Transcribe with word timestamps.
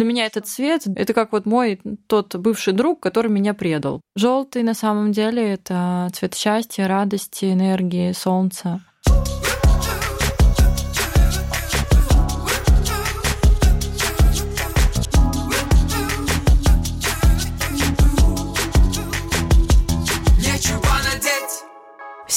Для 0.00 0.08
меня 0.08 0.24
этот 0.24 0.46
цвет— 0.46 0.84
это 0.96 1.12
как 1.12 1.32
вот 1.32 1.44
мой 1.44 1.78
тот 2.06 2.34
бывший 2.34 2.72
друг, 2.72 3.00
который 3.00 3.30
меня 3.30 3.52
предал. 3.52 4.00
Желтый 4.16 4.62
на 4.62 4.72
самом 4.72 5.12
деле— 5.12 5.42
это 5.52 6.08
цвет 6.14 6.34
счастья, 6.34 6.88
радости, 6.88 7.52
энергии, 7.52 8.12
солнца. 8.12 8.80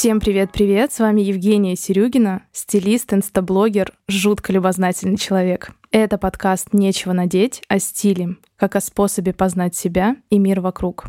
Всем 0.04 0.20
привет-привет, 0.20 0.91
с 0.91 0.99
вами 0.99 1.21
Евгения 1.21 1.77
Серюгина, 1.77 2.43
стилист, 2.52 3.13
инстаблогер, 3.13 3.93
жутко 4.09 4.52
любознательный 4.52 5.15
человек. 5.15 5.70
Это 5.91 6.17
подкаст 6.17 6.73
«Нечего 6.73 7.13
надеть» 7.13 7.61
о 7.70 7.79
стиле, 7.79 8.35
как 8.57 8.75
о 8.75 8.81
способе 8.81 9.31
познать 9.31 9.77
себя 9.77 10.17
и 10.29 10.39
мир 10.39 10.59
вокруг. 10.59 11.05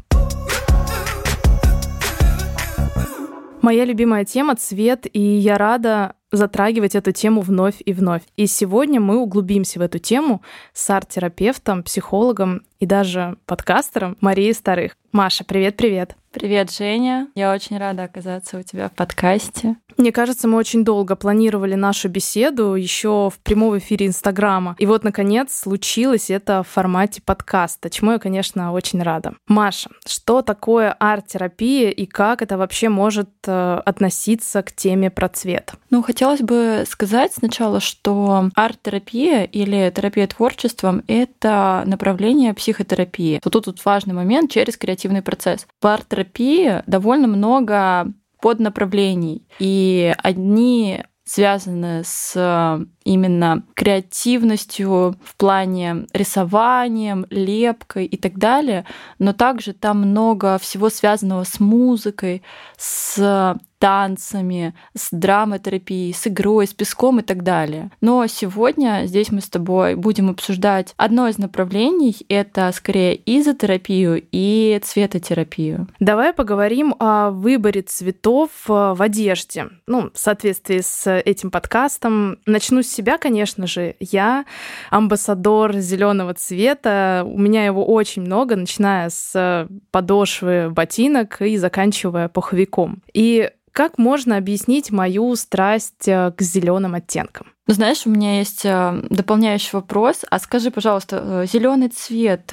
Моя 3.63 3.85
любимая 3.85 4.25
тема— 4.25 4.55
цвет, 4.57 5.09
и 5.13 5.21
я 5.21 5.59
рада 5.59 6.15
затрагивать 6.31 6.95
эту 6.95 7.11
тему 7.11 7.41
вновь 7.41 7.83
и 7.85 7.93
вновь. 7.93 8.23
И 8.37 8.47
сегодня 8.47 9.01
мы 9.01 9.19
углубимся 9.19 9.81
в 9.81 9.83
эту 9.83 9.99
тему 9.99 10.41
с 10.73 10.89
арт-терапевтом, 10.89 11.83
психологом 11.83 12.63
и 12.79 12.87
даже 12.87 13.39
подкастером 13.47 14.17
Марией 14.21 14.55
Старых. 14.55 14.97
Маша, 15.15 15.45
привет-привет! 15.45 16.17
Привет, 16.35 16.73
Женя. 16.73 17.29
Я 17.37 17.53
очень 17.53 17.79
рада 17.79 18.03
оказаться 18.03 18.59
у 18.59 18.63
тебя 18.63 18.89
в 18.89 18.93
подкасте. 18.93 19.77
Мне 19.97 20.11
кажется, 20.11 20.49
мы 20.49 20.57
очень 20.57 20.85
долго 20.85 21.15
планировали 21.15 21.77
нашу 21.77 22.09
беседу 22.09 22.75
еще 22.75 23.31
в 23.31 23.39
прямом 23.45 23.79
эфире 23.79 24.09
Инстаграма. 24.09 24.75
И 24.81 24.87
вот, 24.87 25.05
наконец, 25.05 25.55
случилось 25.55 26.31
это 26.31 26.65
в 26.65 26.69
формате 26.69 27.23
подкаста, 27.25 27.89
чему 27.91 28.11
я, 28.11 28.19
конечно, 28.19 28.73
очень 28.73 29.01
рада. 29.01 29.35
Маша, 29.47 29.91
что 30.05 30.43
такое 30.43 30.91
арт-терапия 30.99 31.91
и 31.91 32.07
как 32.07 32.43
это 32.43 32.59
вообще 32.59 32.89
может 32.89 33.31
э, 33.47 33.81
относиться 33.85 34.65
к 34.65 34.73
теме 34.73 35.13
про 35.13 35.29
цвет? 35.29 35.75
Ну, 35.91 36.03
хотелось 36.03 36.41
бы 36.41 36.83
сказать 36.89 37.33
сначала, 37.33 37.79
что 37.79 38.51
арт-терапия 38.57 39.45
или 39.45 39.93
терапия 39.95 40.27
творчеством— 40.27 41.05
это 41.07 41.85
направление 41.87 42.53
психотерапии. 42.55 43.41
Вот 43.45 43.53
тут, 43.53 43.67
тут 43.67 43.85
важный 43.85 44.15
момент 44.15 44.51
через 44.51 44.77
креативный 44.77 45.04
процесс. 45.23 45.67
В 45.81 45.87
арт 45.87 46.09
терапии 46.09 46.83
довольно 46.87 47.27
много 47.27 48.07
поднаправлений. 48.41 49.47
И 49.59 50.15
одни 50.19 51.05
связаны 51.25 52.03
с 52.05 52.87
именно 53.05 53.65
креативностью 53.75 55.17
в 55.25 55.37
плане 55.37 56.07
рисованием, 56.13 57.27
лепкой 57.31 58.05
и 58.05 58.17
так 58.19 58.37
далее, 58.39 58.85
но 59.19 59.33
также 59.33 59.73
там 59.73 60.03
много 60.03 60.59
всего 60.59 60.91
связанного 60.91 61.45
с 61.45 61.61
музыкой, 61.61 62.43
с 62.77 63.57
танцами, 63.79 64.75
с 64.97 65.09
драмотерапией, 65.11 66.15
с 66.15 66.27
игрой, 66.27 66.67
с 66.67 66.75
песком 66.75 67.21
и 67.21 67.23
так 67.23 67.43
далее. 67.43 67.91
Но 68.01 68.27
сегодня 68.27 69.03
здесь 69.05 69.31
мы 69.31 69.41
с 69.41 69.49
тобой 69.49 69.95
будем 69.95 70.31
обсуждать 70.31 70.95
одно 70.97 71.29
из 71.29 71.39
направлений. 71.39 72.17
Это 72.29 72.71
скорее 72.73 73.21
изотерапию 73.27 74.23
и 74.33 74.81
цветотерапию. 74.83 75.89
Давай 76.01 76.33
поговорим 76.33 76.95
о 76.99 77.31
выборе 77.31 77.83
цветов 77.83 78.51
э, 78.69 78.95
в 78.95 79.03
одежде. 79.03 79.69
Ну, 79.87 80.11
в 80.13 80.19
соответствии 80.19 80.81
с 80.81 81.11
этим 81.11 81.51
подкастом. 81.51 82.39
Начну 82.47 82.83
с 82.83 82.89
себя, 82.89 83.19
конечно 83.19 83.67
же. 83.67 83.97
Я 84.01 84.45
амбассадор 84.91 85.77
зеленого 85.77 86.35
цвета. 86.35 87.23
У 87.27 87.39
меня 87.39 87.65
его 87.65 87.85
очень 87.85 88.23
много, 88.23 88.57
начиная 88.57 89.11
с 89.11 89.69
подошвы 89.91 90.71
ботинок 90.71 91.41
и 91.43 91.57
заканчивая 91.57 92.29
пуховиком. 92.29 93.03
И 93.13 93.51
как 93.75 93.99
можно 93.99 94.37
объяснить 94.37 94.93
мою 94.93 95.35
страсть 95.35 96.07
э, 96.07 96.31
к 96.31 96.41
зеленым 96.41 96.95
оттенкам? 96.95 97.49
Ну, 97.67 97.75
знаешь, 97.75 98.07
у 98.07 98.11
меня 98.11 98.39
есть 98.39 98.65
э, 98.65 99.03
дополняющий 99.11 99.71
вопрос. 99.73 100.25
А 100.31 100.39
скажи, 100.39 100.71
пожалуйста, 100.71 101.43
э, 101.43 101.47
зеленый 101.53 101.89
цвет 101.89 102.53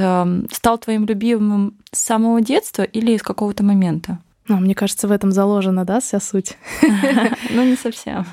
стал 0.51 0.77
твоим 0.79 1.05
любимым 1.05 1.77
с 1.91 1.99
самого 1.99 2.41
детства 2.41 2.81
или 2.81 3.11
из 3.11 3.21
какого-то 3.21 3.63
момента? 3.63 4.17
Ну, 4.47 4.57
мне 4.57 4.73
кажется, 4.73 5.07
в 5.07 5.11
этом 5.11 5.31
заложена, 5.31 5.85
да, 5.85 5.99
вся 6.01 6.19
суть? 6.19 6.57
Ну, 7.51 7.63
не 7.63 7.75
совсем. 7.75 8.25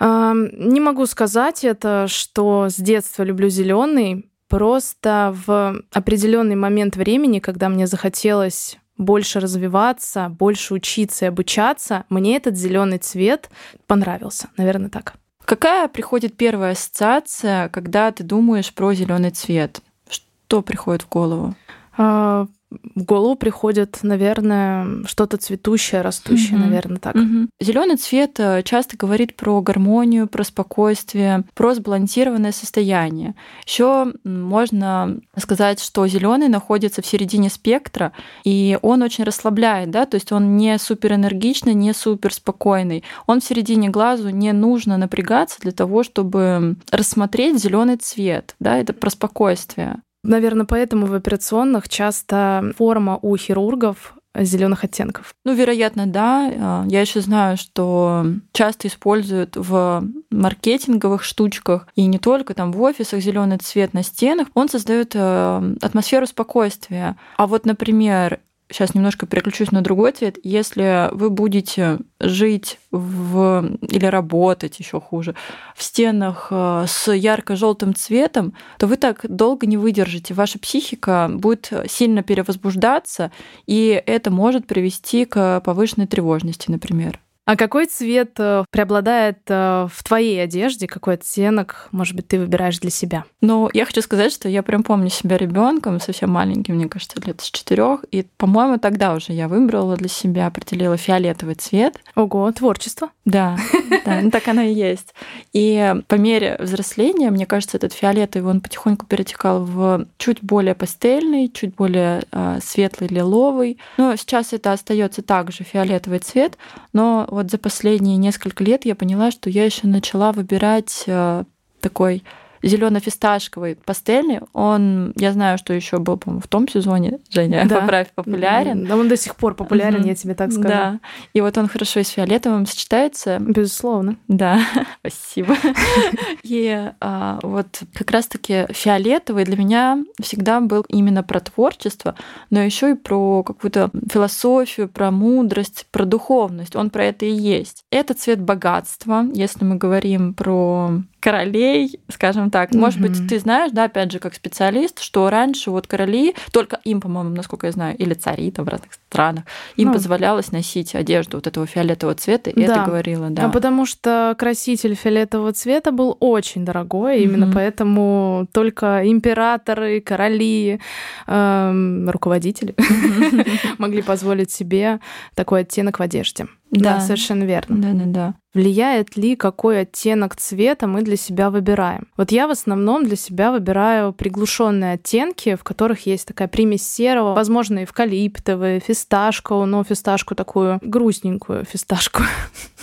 Не 0.00 0.80
могу 0.80 1.06
сказать 1.06 1.64
это, 1.64 2.06
что 2.08 2.68
с 2.70 2.76
детства 2.76 3.22
люблю 3.24 3.48
зеленый. 3.50 4.30
Просто 4.48 5.34
в 5.46 5.82
определенный 5.92 6.54
момент 6.54 6.96
времени, 6.96 7.40
когда 7.40 7.68
мне 7.68 7.86
захотелось 7.86 8.78
больше 8.98 9.40
развиваться, 9.40 10.28
больше 10.28 10.74
учиться 10.74 11.24
и 11.24 11.28
обучаться, 11.28 12.04
мне 12.08 12.36
этот 12.36 12.56
зеленый 12.56 12.98
цвет 12.98 13.50
понравился. 13.86 14.48
Наверное, 14.56 14.90
так. 14.90 15.14
Какая 15.44 15.86
приходит 15.88 16.36
первая 16.36 16.72
ассоциация, 16.72 17.68
когда 17.68 18.10
ты 18.10 18.24
думаешь 18.24 18.74
про 18.74 18.94
зеленый 18.94 19.30
цвет? 19.30 19.80
Что 20.08 20.62
приходит 20.62 21.02
в 21.02 21.08
голову? 21.08 21.54
А, 21.96 22.46
в 22.70 23.04
голову 23.04 23.36
приходит, 23.36 24.00
наверное, 24.02 25.04
что-то 25.06 25.36
цветущее, 25.36 26.00
растущее, 26.00 26.56
угу. 26.58 26.64
наверное, 26.64 26.98
так. 26.98 27.14
Угу. 27.14 27.48
Зеленый 27.60 27.96
цвет 27.96 28.40
э, 28.40 28.62
часто 28.64 28.96
говорит 28.96 29.36
про 29.36 29.60
гармонию, 29.60 30.26
про 30.26 30.42
спокойствие, 30.42 31.44
про 31.54 31.74
сбалансированное 31.74 32.52
состояние. 32.52 33.34
Еще 33.64 34.12
можно 34.24 35.20
сказать, 35.38 35.80
что 35.80 36.06
зеленый 36.08 36.48
находится 36.48 37.02
в 37.02 37.06
середине 37.06 37.50
спектра, 37.50 38.12
и 38.44 38.78
он 38.82 39.02
очень 39.02 39.24
расслабляет, 39.24 39.90
да, 39.90 40.06
то 40.06 40.16
есть 40.16 40.32
он 40.32 40.56
не 40.56 40.76
супер 40.78 41.14
энергичный, 41.14 41.74
не 41.74 41.92
супер 41.92 42.34
спокойный. 42.34 43.04
Он 43.26 43.40
в 43.40 43.44
середине 43.44 43.90
глазу 43.90 44.30
не 44.30 44.52
нужно 44.52 44.96
напрягаться 44.96 45.60
для 45.60 45.72
того, 45.72 46.02
чтобы 46.02 46.76
рассмотреть 46.90 47.60
зеленый 47.60 47.96
цвет, 47.96 48.56
да, 48.58 48.76
это 48.76 48.92
про 48.92 49.10
спокойствие. 49.10 50.00
Наверное, 50.26 50.66
поэтому 50.66 51.06
в 51.06 51.14
операционных 51.14 51.88
часто 51.88 52.72
форма 52.76 53.18
у 53.22 53.36
хирургов 53.36 54.16
зеленых 54.44 54.84
оттенков. 54.84 55.34
Ну, 55.44 55.54
вероятно, 55.54 56.06
да. 56.06 56.52
А, 56.58 56.84
я 56.88 57.00
еще 57.00 57.20
знаю, 57.20 57.56
что 57.56 58.26
часто 58.52 58.88
используют 58.88 59.56
в 59.56 60.04
маркетинговых 60.30 61.22
штучках 61.22 61.88
и 61.94 62.06
не 62.06 62.18
только 62.18 62.54
там 62.54 62.72
в 62.72 62.80
офисах 62.82 63.20
зеленый 63.20 63.58
цвет 63.58 63.94
на 63.94 64.02
стенах. 64.02 64.48
Он 64.54 64.68
создает 64.68 65.12
э, 65.14 65.74
атмосферу 65.80 66.26
спокойствия. 66.26 67.16
А 67.36 67.46
вот, 67.46 67.64
например, 67.64 68.40
сейчас 68.70 68.94
немножко 68.94 69.26
переключусь 69.26 69.70
на 69.72 69.82
другой 69.82 70.12
цвет. 70.12 70.38
Если 70.42 71.08
вы 71.12 71.30
будете 71.30 71.98
жить 72.20 72.78
в 72.90 73.76
или 73.80 74.06
работать 74.06 74.78
еще 74.78 75.00
хуже 75.00 75.34
в 75.74 75.82
стенах 75.82 76.48
э, 76.50 76.84
с 76.88 77.12
ярко-желтым 77.12 77.94
цветом, 77.94 78.54
то 78.78 78.86
вы 78.86 78.96
так 78.96 79.20
долго 79.28 79.66
не 79.66 79.76
выдержите. 79.76 80.34
Ваша 80.34 80.58
психика 80.58 81.30
будет 81.32 81.72
сильно 81.88 82.22
перевозбуждаться, 82.22 83.30
и 83.66 84.02
это 84.06 84.30
может 84.30 84.66
привести 84.66 85.24
к 85.24 85.60
повышенной 85.60 86.06
тревожности, 86.06 86.70
например. 86.70 87.20
А 87.46 87.54
какой 87.54 87.86
цвет 87.86 88.32
э, 88.38 88.64
преобладает 88.72 89.38
э, 89.46 89.86
в 89.88 90.02
твоей 90.02 90.42
одежде? 90.42 90.88
Какой 90.88 91.14
оттенок, 91.14 91.88
может 91.92 92.16
быть, 92.16 92.26
ты 92.26 92.40
выбираешь 92.40 92.80
для 92.80 92.90
себя? 92.90 93.24
Ну, 93.40 93.70
я 93.72 93.84
хочу 93.84 94.02
сказать, 94.02 94.32
что 94.32 94.48
я 94.48 94.64
прям 94.64 94.82
помню 94.82 95.10
себя 95.10 95.36
ребенком, 95.36 96.00
совсем 96.00 96.30
маленьким, 96.30 96.74
мне 96.74 96.88
кажется, 96.88 97.20
лет 97.24 97.40
с 97.40 97.48
четырех. 97.48 98.04
И, 98.10 98.26
по-моему, 98.36 98.78
тогда 98.78 99.14
уже 99.14 99.32
я 99.32 99.46
выбрала 99.46 99.96
для 99.96 100.08
себя, 100.08 100.48
определила 100.48 100.96
фиолетовый 100.96 101.54
цвет. 101.54 102.00
Ого, 102.16 102.50
творчество. 102.50 103.10
Да, 103.24 103.56
да, 104.04 104.20
ну 104.22 104.30
так 104.32 104.48
оно 104.48 104.62
и 104.62 104.72
есть. 104.72 105.14
И 105.52 105.94
по 106.08 106.16
мере 106.16 106.56
взросления, 106.58 107.30
мне 107.30 107.46
кажется, 107.46 107.76
этот 107.76 107.92
фиолетовый, 107.92 108.50
он 108.50 108.60
потихоньку 108.60 109.06
перетекал 109.06 109.64
в 109.64 110.06
чуть 110.18 110.42
более 110.42 110.74
пастельный, 110.74 111.48
чуть 111.48 111.76
более 111.76 112.24
э, 112.32 112.58
светлый 112.60 113.08
лиловый. 113.08 113.78
Но 113.98 114.16
сейчас 114.16 114.52
это 114.52 114.72
остается 114.72 115.22
также 115.22 115.62
фиолетовый 115.62 116.18
цвет, 116.18 116.58
но 116.92 117.26
вот 117.36 117.50
за 117.50 117.58
последние 117.58 118.16
несколько 118.16 118.64
лет 118.64 118.86
я 118.86 118.94
поняла, 118.94 119.30
что 119.30 119.50
я 119.50 119.64
еще 119.66 119.86
начала 119.86 120.32
выбирать 120.32 121.04
э, 121.06 121.44
такой 121.80 122.24
зелено-фисташковый 122.62 123.76
пастельный. 123.76 124.40
Он, 124.52 125.12
я 125.16 125.32
знаю, 125.32 125.58
что 125.58 125.72
еще 125.72 125.98
был, 125.98 126.16
по-моему, 126.16 126.40
в 126.40 126.48
том 126.48 126.68
сезоне, 126.68 127.18
Женя, 127.30 127.66
да. 127.68 127.80
поправь, 127.80 128.08
популярен. 128.14 128.86
Да, 128.86 128.96
он 128.96 129.08
до 129.08 129.16
сих 129.16 129.36
пор 129.36 129.54
популярен, 129.54 130.02
mm-hmm. 130.02 130.08
я 130.08 130.14
тебе 130.14 130.34
так 130.34 130.52
скажу. 130.52 130.68
Да. 130.68 131.00
И 131.32 131.40
вот 131.40 131.56
он 131.58 131.68
хорошо 131.68 132.00
и 132.00 132.04
с 132.04 132.08
фиолетовым 132.08 132.66
сочетается. 132.66 133.38
Безусловно. 133.40 134.16
Да, 134.28 134.60
спасибо. 135.00 135.56
И 136.42 136.90
а, 137.00 137.38
вот 137.42 137.82
как 137.94 138.10
раз-таки 138.10 138.66
фиолетовый 138.70 139.44
для 139.44 139.56
меня 139.56 140.04
всегда 140.20 140.60
был 140.60 140.84
именно 140.88 141.22
про 141.22 141.40
творчество, 141.40 142.14
но 142.50 142.60
еще 142.60 142.92
и 142.92 142.94
про 142.94 143.42
какую-то 143.42 143.90
философию, 144.10 144.88
про 144.88 145.10
мудрость, 145.10 145.86
про 145.90 146.04
духовность. 146.04 146.76
Он 146.76 146.90
про 146.90 147.04
это 147.06 147.26
и 147.26 147.32
есть. 147.32 147.84
Это 147.90 148.14
цвет 148.14 148.40
богатства, 148.40 149.24
если 149.32 149.64
мы 149.64 149.76
говорим 149.76 150.34
про 150.34 151.02
королей, 151.26 151.98
скажем 152.08 152.52
так. 152.52 152.70
Mm-hmm. 152.70 152.78
Может 152.78 153.00
быть, 153.00 153.28
ты 153.28 153.40
знаешь, 153.40 153.72
да, 153.72 153.84
опять 153.84 154.12
же, 154.12 154.20
как 154.20 154.32
специалист, 154.32 155.00
что 155.00 155.28
раньше 155.28 155.72
вот 155.72 155.88
короли, 155.88 156.36
только 156.52 156.78
им, 156.84 157.00
по-моему, 157.00 157.34
насколько 157.34 157.66
я 157.66 157.72
знаю, 157.72 157.96
или 157.96 158.14
цари 158.14 158.52
там 158.52 158.64
в 158.64 158.68
разных 158.68 158.92
странах, 158.92 159.42
им 159.74 159.88
ну, 159.88 159.94
позволялось 159.94 160.52
носить 160.52 160.94
одежду 160.94 161.38
вот 161.38 161.48
этого 161.48 161.66
фиолетового 161.66 162.14
цвета, 162.14 162.50
и 162.50 162.64
да. 162.64 162.74
это 162.74 162.84
говорила, 162.84 163.28
да. 163.30 163.46
А 163.46 163.48
потому 163.48 163.86
что 163.86 164.36
краситель 164.38 164.94
фиолетового 164.94 165.52
цвета 165.52 165.90
был 165.90 166.16
очень 166.20 166.64
дорогой, 166.64 167.16
mm-hmm. 167.16 167.22
именно 167.24 167.50
поэтому 167.52 168.46
только 168.52 169.02
императоры, 169.04 170.00
короли, 170.00 170.78
эм, 171.26 172.08
руководители 172.08 172.74
mm-hmm. 172.74 173.74
могли 173.78 174.02
позволить 174.02 174.52
себе 174.52 175.00
такой 175.34 175.62
оттенок 175.62 175.98
в 175.98 176.02
одежде. 176.02 176.46
Да, 176.70 176.94
да 176.94 177.00
совершенно 177.00 177.44
верно. 177.44 177.80
Да, 177.80 177.92
да, 177.92 178.04
да. 178.06 178.34
Влияет 178.52 179.16
ли, 179.16 179.36
какой 179.36 179.80
оттенок 179.80 180.34
цвета 180.36 180.86
мы 180.86 181.02
для 181.02 181.16
себя 181.16 181.50
выбираем? 181.50 182.08
Вот 182.16 182.32
я 182.32 182.48
в 182.48 182.50
основном 182.50 183.04
для 183.04 183.16
себя 183.16 183.52
выбираю 183.52 184.12
приглушенные 184.12 184.94
оттенки, 184.94 185.56
в 185.56 185.62
которых 185.62 186.06
есть 186.06 186.26
такая 186.26 186.48
примесь 186.48 186.86
серого, 186.86 187.34
возможно, 187.34 187.84
эвкалиптовый, 187.84 188.80
фисташку, 188.80 189.64
но 189.66 189.84
фисташку 189.84 190.34
такую 190.34 190.80
грустненькую 190.82 191.64
фисташку. 191.64 192.22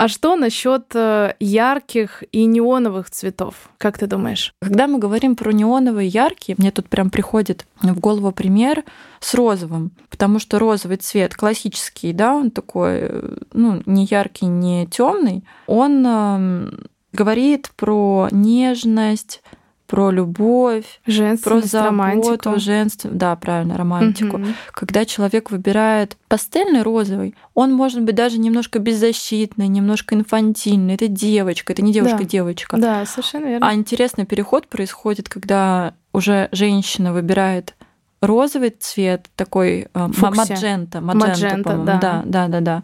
А 0.01 0.07
что 0.07 0.35
насчет 0.35 0.95
э, 0.95 1.35
ярких 1.39 2.23
и 2.31 2.45
неоновых 2.45 3.11
цветов? 3.11 3.69
Как 3.77 3.99
ты 3.99 4.07
думаешь? 4.07 4.55
Когда 4.59 4.87
мы 4.87 4.97
говорим 4.97 5.35
про 5.35 5.51
неоновые 5.51 6.07
яркие, 6.07 6.55
мне 6.57 6.71
тут 6.71 6.89
прям 6.89 7.11
приходит 7.11 7.67
в 7.83 7.99
голову 7.99 8.31
пример 8.31 8.83
с 9.19 9.35
розовым, 9.35 9.91
потому 10.09 10.39
что 10.39 10.57
розовый 10.57 10.97
цвет 10.97 11.35
классический, 11.35 12.13
да, 12.13 12.33
он 12.33 12.49
такой, 12.49 12.97
э, 12.99 13.37
ну, 13.53 13.83
не 13.85 14.05
яркий, 14.05 14.47
не 14.47 14.87
темный, 14.87 15.43
он 15.67 16.03
эм, 16.03 16.87
говорит 17.13 17.69
про 17.75 18.27
нежность, 18.31 19.43
про 19.91 20.09
любовь, 20.09 21.01
про 21.43 21.59
заботу, 21.59 21.85
романтику. 21.85 22.59
женство, 22.59 23.11
да, 23.11 23.35
правильно, 23.35 23.75
романтику. 23.75 24.37
Угу. 24.37 24.45
Когда 24.71 25.03
человек 25.03 25.51
выбирает 25.51 26.15
пастельный 26.29 26.81
розовый, 26.81 27.35
он 27.55 27.73
может 27.73 28.01
быть 28.01 28.15
даже 28.15 28.39
немножко 28.39 28.79
беззащитный, 28.79 29.67
немножко 29.67 30.15
инфантильный. 30.15 30.93
Это 30.93 31.09
девочка, 31.09 31.73
это 31.73 31.81
не 31.81 31.91
девушка-девочка. 31.91 32.77
Да. 32.77 32.99
да, 32.99 33.05
совершенно 33.05 33.47
верно. 33.47 33.67
А 33.67 33.73
интересный 33.73 34.25
переход 34.25 34.69
происходит, 34.69 35.27
когда 35.27 35.93
уже 36.13 36.47
женщина 36.53 37.11
выбирает 37.11 37.75
розовый 38.21 38.69
цвет, 38.69 39.25
такой 39.35 39.89
э, 39.93 40.07
маджента, 40.21 41.01
маджента, 41.01 41.01
маджента 41.01 41.77
да. 41.79 41.97
да, 41.97 42.23
да, 42.25 42.47
да, 42.47 42.59
да. 42.61 42.83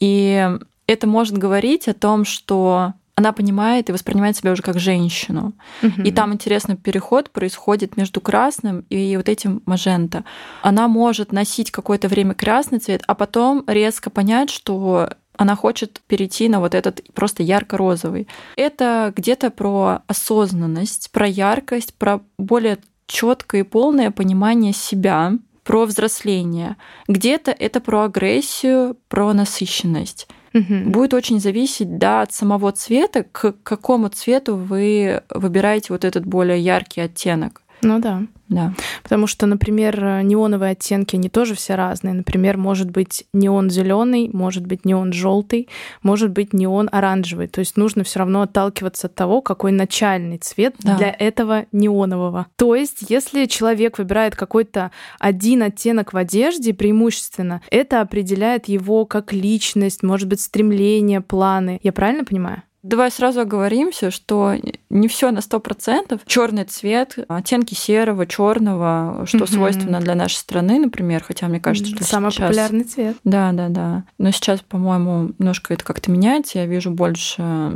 И 0.00 0.50
это 0.88 1.06
может 1.06 1.38
говорить 1.38 1.86
о 1.86 1.94
том, 1.94 2.24
что 2.24 2.94
она 3.18 3.32
понимает 3.32 3.88
и 3.88 3.92
воспринимает 3.92 4.36
себя 4.36 4.52
уже 4.52 4.62
как 4.62 4.78
женщину. 4.78 5.52
Угу. 5.82 6.02
И 6.02 6.12
там 6.12 6.32
интересный 6.32 6.76
переход 6.76 7.30
происходит 7.30 7.96
между 7.96 8.20
красным 8.20 8.84
и 8.90 9.16
вот 9.16 9.28
этим 9.28 9.60
мажента. 9.66 10.22
Она 10.62 10.86
может 10.86 11.32
носить 11.32 11.72
какое-то 11.72 12.06
время 12.06 12.34
красный 12.34 12.78
цвет, 12.78 13.02
а 13.08 13.16
потом 13.16 13.64
резко 13.66 14.08
понять, 14.08 14.50
что 14.50 15.10
она 15.36 15.56
хочет 15.56 16.00
перейти 16.06 16.48
на 16.48 16.60
вот 16.60 16.76
этот 16.76 17.02
просто 17.12 17.42
ярко-розовый. 17.42 18.28
Это 18.54 19.12
где-то 19.16 19.50
про 19.50 20.02
осознанность, 20.06 21.10
про 21.10 21.26
яркость, 21.26 21.94
про 21.94 22.20
более 22.38 22.78
четкое 23.08 23.62
и 23.62 23.64
полное 23.64 24.12
понимание 24.12 24.72
себя, 24.72 25.32
про 25.68 25.84
взросление. 25.84 26.78
Где-то 27.08 27.50
это 27.50 27.80
про 27.80 28.04
агрессию, 28.04 28.96
про 29.08 29.34
насыщенность. 29.34 30.26
Угу. 30.54 30.90
Будет 30.90 31.12
очень 31.12 31.40
зависеть 31.40 31.98
да, 31.98 32.22
от 32.22 32.32
самого 32.32 32.72
цвета, 32.72 33.22
к 33.24 33.52
какому 33.62 34.08
цвету 34.08 34.56
вы 34.56 35.22
выбираете 35.28 35.88
вот 35.90 36.06
этот 36.06 36.24
более 36.24 36.58
яркий 36.58 37.02
оттенок. 37.02 37.60
Ну 37.82 37.98
да. 38.00 38.22
Да. 38.48 38.72
Потому 39.02 39.26
что, 39.26 39.46
например, 39.46 40.22
неоновые 40.22 40.72
оттенки, 40.72 41.16
они 41.16 41.28
тоже 41.28 41.54
все 41.54 41.74
разные. 41.74 42.14
Например, 42.14 42.56
может 42.56 42.90
быть 42.90 43.26
неон 43.34 43.68
зеленый, 43.68 44.30
может 44.32 44.66
быть 44.66 44.86
неон 44.86 45.12
желтый, 45.12 45.68
может 46.02 46.30
быть 46.30 46.54
неон 46.54 46.88
оранжевый. 46.90 47.48
То 47.48 47.58
есть 47.58 47.76
нужно 47.76 48.04
все 48.04 48.20
равно 48.20 48.42
отталкиваться 48.42 49.08
от 49.08 49.14
того, 49.14 49.42
какой 49.42 49.72
начальный 49.72 50.38
цвет 50.38 50.76
да. 50.78 50.96
для 50.96 51.14
этого 51.16 51.66
неонового. 51.72 52.46
То 52.56 52.74
есть, 52.74 53.04
если 53.10 53.44
человек 53.44 53.98
выбирает 53.98 54.34
какой-то 54.34 54.92
один 55.18 55.62
оттенок 55.62 56.14
в 56.14 56.16
одежде 56.16 56.72
преимущественно, 56.72 57.60
это 57.70 58.00
определяет 58.00 58.66
его 58.66 59.04
как 59.04 59.32
личность, 59.32 60.02
может 60.02 60.26
быть, 60.26 60.40
стремление, 60.40 61.20
планы. 61.20 61.80
Я 61.82 61.92
правильно 61.92 62.24
понимаю? 62.24 62.62
Давай 62.82 63.10
сразу 63.10 63.40
оговоримся, 63.40 64.10
что 64.10 64.54
не 64.88 65.08
все 65.08 65.30
на 65.30 65.40
сто 65.40 65.58
процентов. 65.58 66.20
Черный 66.26 66.64
цвет, 66.64 67.18
оттенки 67.28 67.74
серого, 67.74 68.26
черного, 68.26 69.24
что 69.26 69.38
mm-hmm. 69.38 69.52
свойственно 69.52 70.00
для 70.00 70.14
нашей 70.14 70.36
страны, 70.36 70.78
например, 70.78 71.24
хотя 71.24 71.48
мне 71.48 71.60
кажется, 71.60 71.94
что 71.94 72.04
самый 72.04 72.30
сейчас... 72.30 72.48
популярный 72.48 72.84
цвет. 72.84 73.16
Да, 73.24 73.52
да, 73.52 73.68
да. 73.68 74.04
Но 74.18 74.30
сейчас, 74.30 74.60
по-моему, 74.60 75.32
немножко 75.38 75.74
это 75.74 75.84
как-то 75.84 76.10
меняется. 76.10 76.58
Я 76.60 76.66
вижу 76.66 76.90
больше 76.90 77.72